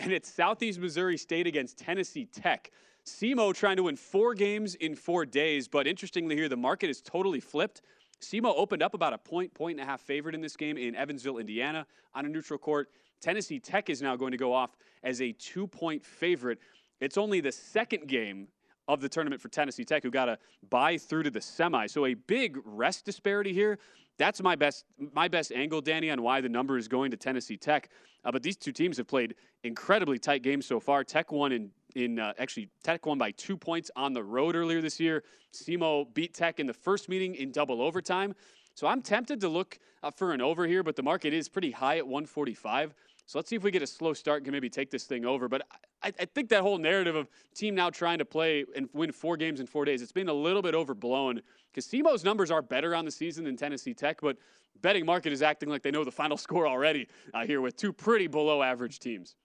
[0.00, 2.70] and it's Southeast Missouri State against Tennessee Tech.
[3.04, 7.02] SEMO trying to win four games in four days, but interestingly here, the market is
[7.02, 7.82] totally flipped.
[8.20, 10.94] SEMO opened up about a point, point and a half favorite in this game in
[10.94, 12.88] Evansville, Indiana, on a neutral court.
[13.20, 16.58] Tennessee Tech is now going to go off as a two point favorite.
[17.00, 18.48] It's only the second game
[18.88, 21.86] of the tournament for Tennessee Tech, who got a bye through to the semi.
[21.86, 23.78] So a big rest disparity here.
[24.18, 27.56] That's my best my best angle, Danny, on why the number is going to Tennessee
[27.56, 27.88] Tech.
[28.24, 31.04] Uh, but these two teams have played incredibly tight games so far.
[31.04, 34.80] Tech won in in uh, actually Tech won by two points on the road earlier
[34.80, 35.24] this year.
[35.52, 38.34] SEMO beat Tech in the first meeting in double overtime.
[38.74, 41.70] So I'm tempted to look uh, for an over here, but the market is pretty
[41.70, 42.94] high at 145.
[43.30, 45.24] So let's see if we get a slow start and can maybe take this thing
[45.24, 45.48] over.
[45.48, 45.62] But
[46.02, 49.36] I, I, think that whole narrative of team now trying to play and win four
[49.36, 52.92] games in four days, it's been a little bit overblown because SEMO's numbers are better
[52.92, 54.36] on the season than Tennessee Tech, but
[54.82, 57.92] betting market is acting like they know the final score already uh, here with two
[57.92, 59.36] pretty below average teams.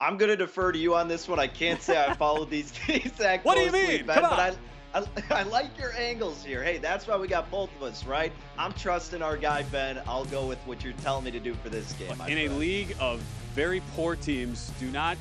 [0.00, 1.38] I'm going to defer to you on this one.
[1.38, 3.44] I can't say I followed these exact.
[3.44, 4.06] what do you mean?
[4.06, 4.54] Come on.
[4.96, 5.04] I, I,
[5.40, 6.62] I, like your angles here.
[6.62, 8.32] Hey, that's why we got both of us, right?
[8.58, 10.00] I'm trusting our guy Ben.
[10.06, 12.10] I'll go with what you're telling me to do for this game.
[12.10, 12.38] In friend.
[12.38, 13.20] a league of
[13.54, 15.16] very poor teams, do not.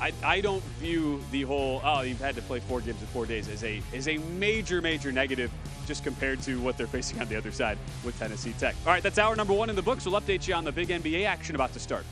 [0.00, 3.24] I, I don't view the whole oh you've had to play four games in four
[3.24, 5.50] days as a as a major major negative
[5.86, 8.74] just compared to what they're facing on the other side with Tennessee Tech.
[8.84, 10.04] All right, that's hour number one in the books.
[10.04, 12.04] We'll update you on the big NBA action about to start.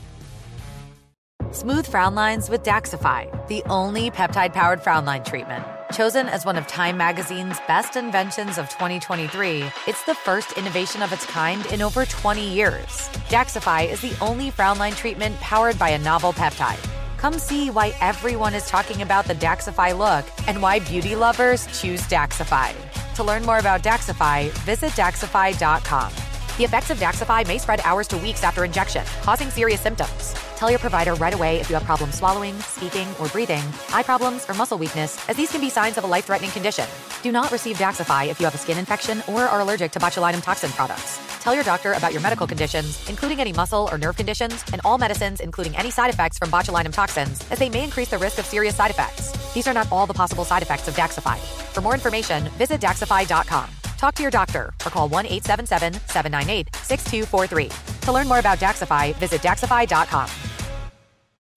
[1.51, 5.65] Smooth frown lines with Daxxify, the only peptide powered frown line treatment.
[5.95, 11.13] Chosen as one of Time Magazine's best inventions of 2023, it's the first innovation of
[11.13, 13.07] its kind in over 20 years.
[13.29, 16.85] Daxxify is the only frown line treatment powered by a novel peptide.
[17.15, 22.01] Come see why everyone is talking about the Daxxify look and why beauty lovers choose
[22.01, 22.75] Daxxify.
[23.15, 26.11] To learn more about Daxxify, visit Daxxify.com.
[26.57, 30.35] The effects of Daxxify may spread hours to weeks after injection, causing serious symptoms.
[30.55, 34.49] Tell your provider right away if you have problems swallowing, speaking, or breathing, eye problems,
[34.49, 36.85] or muscle weakness, as these can be signs of a life threatening condition.
[37.23, 40.41] Do not receive Daxxify if you have a skin infection or are allergic to botulinum
[40.41, 41.19] toxin products.
[41.41, 44.97] Tell your doctor about your medical conditions, including any muscle or nerve conditions, and all
[44.97, 48.45] medicines, including any side effects from botulinum toxins, as they may increase the risk of
[48.45, 49.31] serious side effects.
[49.53, 51.37] These are not all the possible side effects of Daxxify.
[51.73, 53.69] For more information, visit Daxxify.com.
[53.97, 57.69] Talk to your doctor or call 1 877 798 6243.
[58.01, 60.44] To learn more about Daxxify, visit Daxxify.com.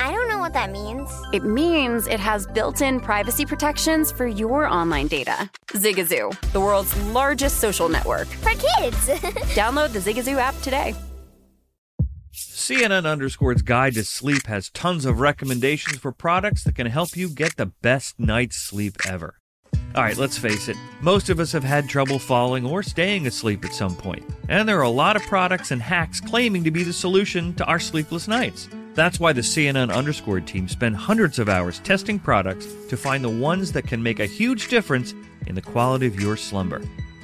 [0.00, 1.10] I don't know what that means.
[1.32, 5.50] It means it has built in privacy protections for your online data.
[5.72, 8.28] Zigazoo, the world's largest social network.
[8.28, 9.08] For kids.
[9.56, 10.94] Download the Zigazoo app today.
[12.32, 17.28] CNN Underscore's Guide to Sleep has tons of recommendations for products that can help you
[17.28, 19.34] get the best night's sleep ever.
[19.96, 23.64] All right, let's face it, most of us have had trouble falling or staying asleep
[23.64, 26.84] at some point, and there are a lot of products and hacks claiming to be
[26.84, 28.68] the solution to our sleepless nights.
[28.98, 33.30] That's why the CNN Underscored team spend hundreds of hours testing products to find the
[33.30, 35.14] ones that can make a huge difference
[35.46, 36.82] in the quality of your slumber.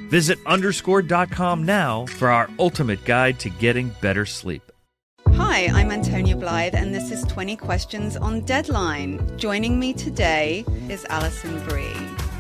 [0.08, 4.70] Visit underscored.com now for our ultimate guide to getting better sleep.
[5.30, 9.36] Hi, I'm Antonia Blythe, and this is 20 Questions on Deadline.
[9.36, 12.23] Joining me today is Alison Brie.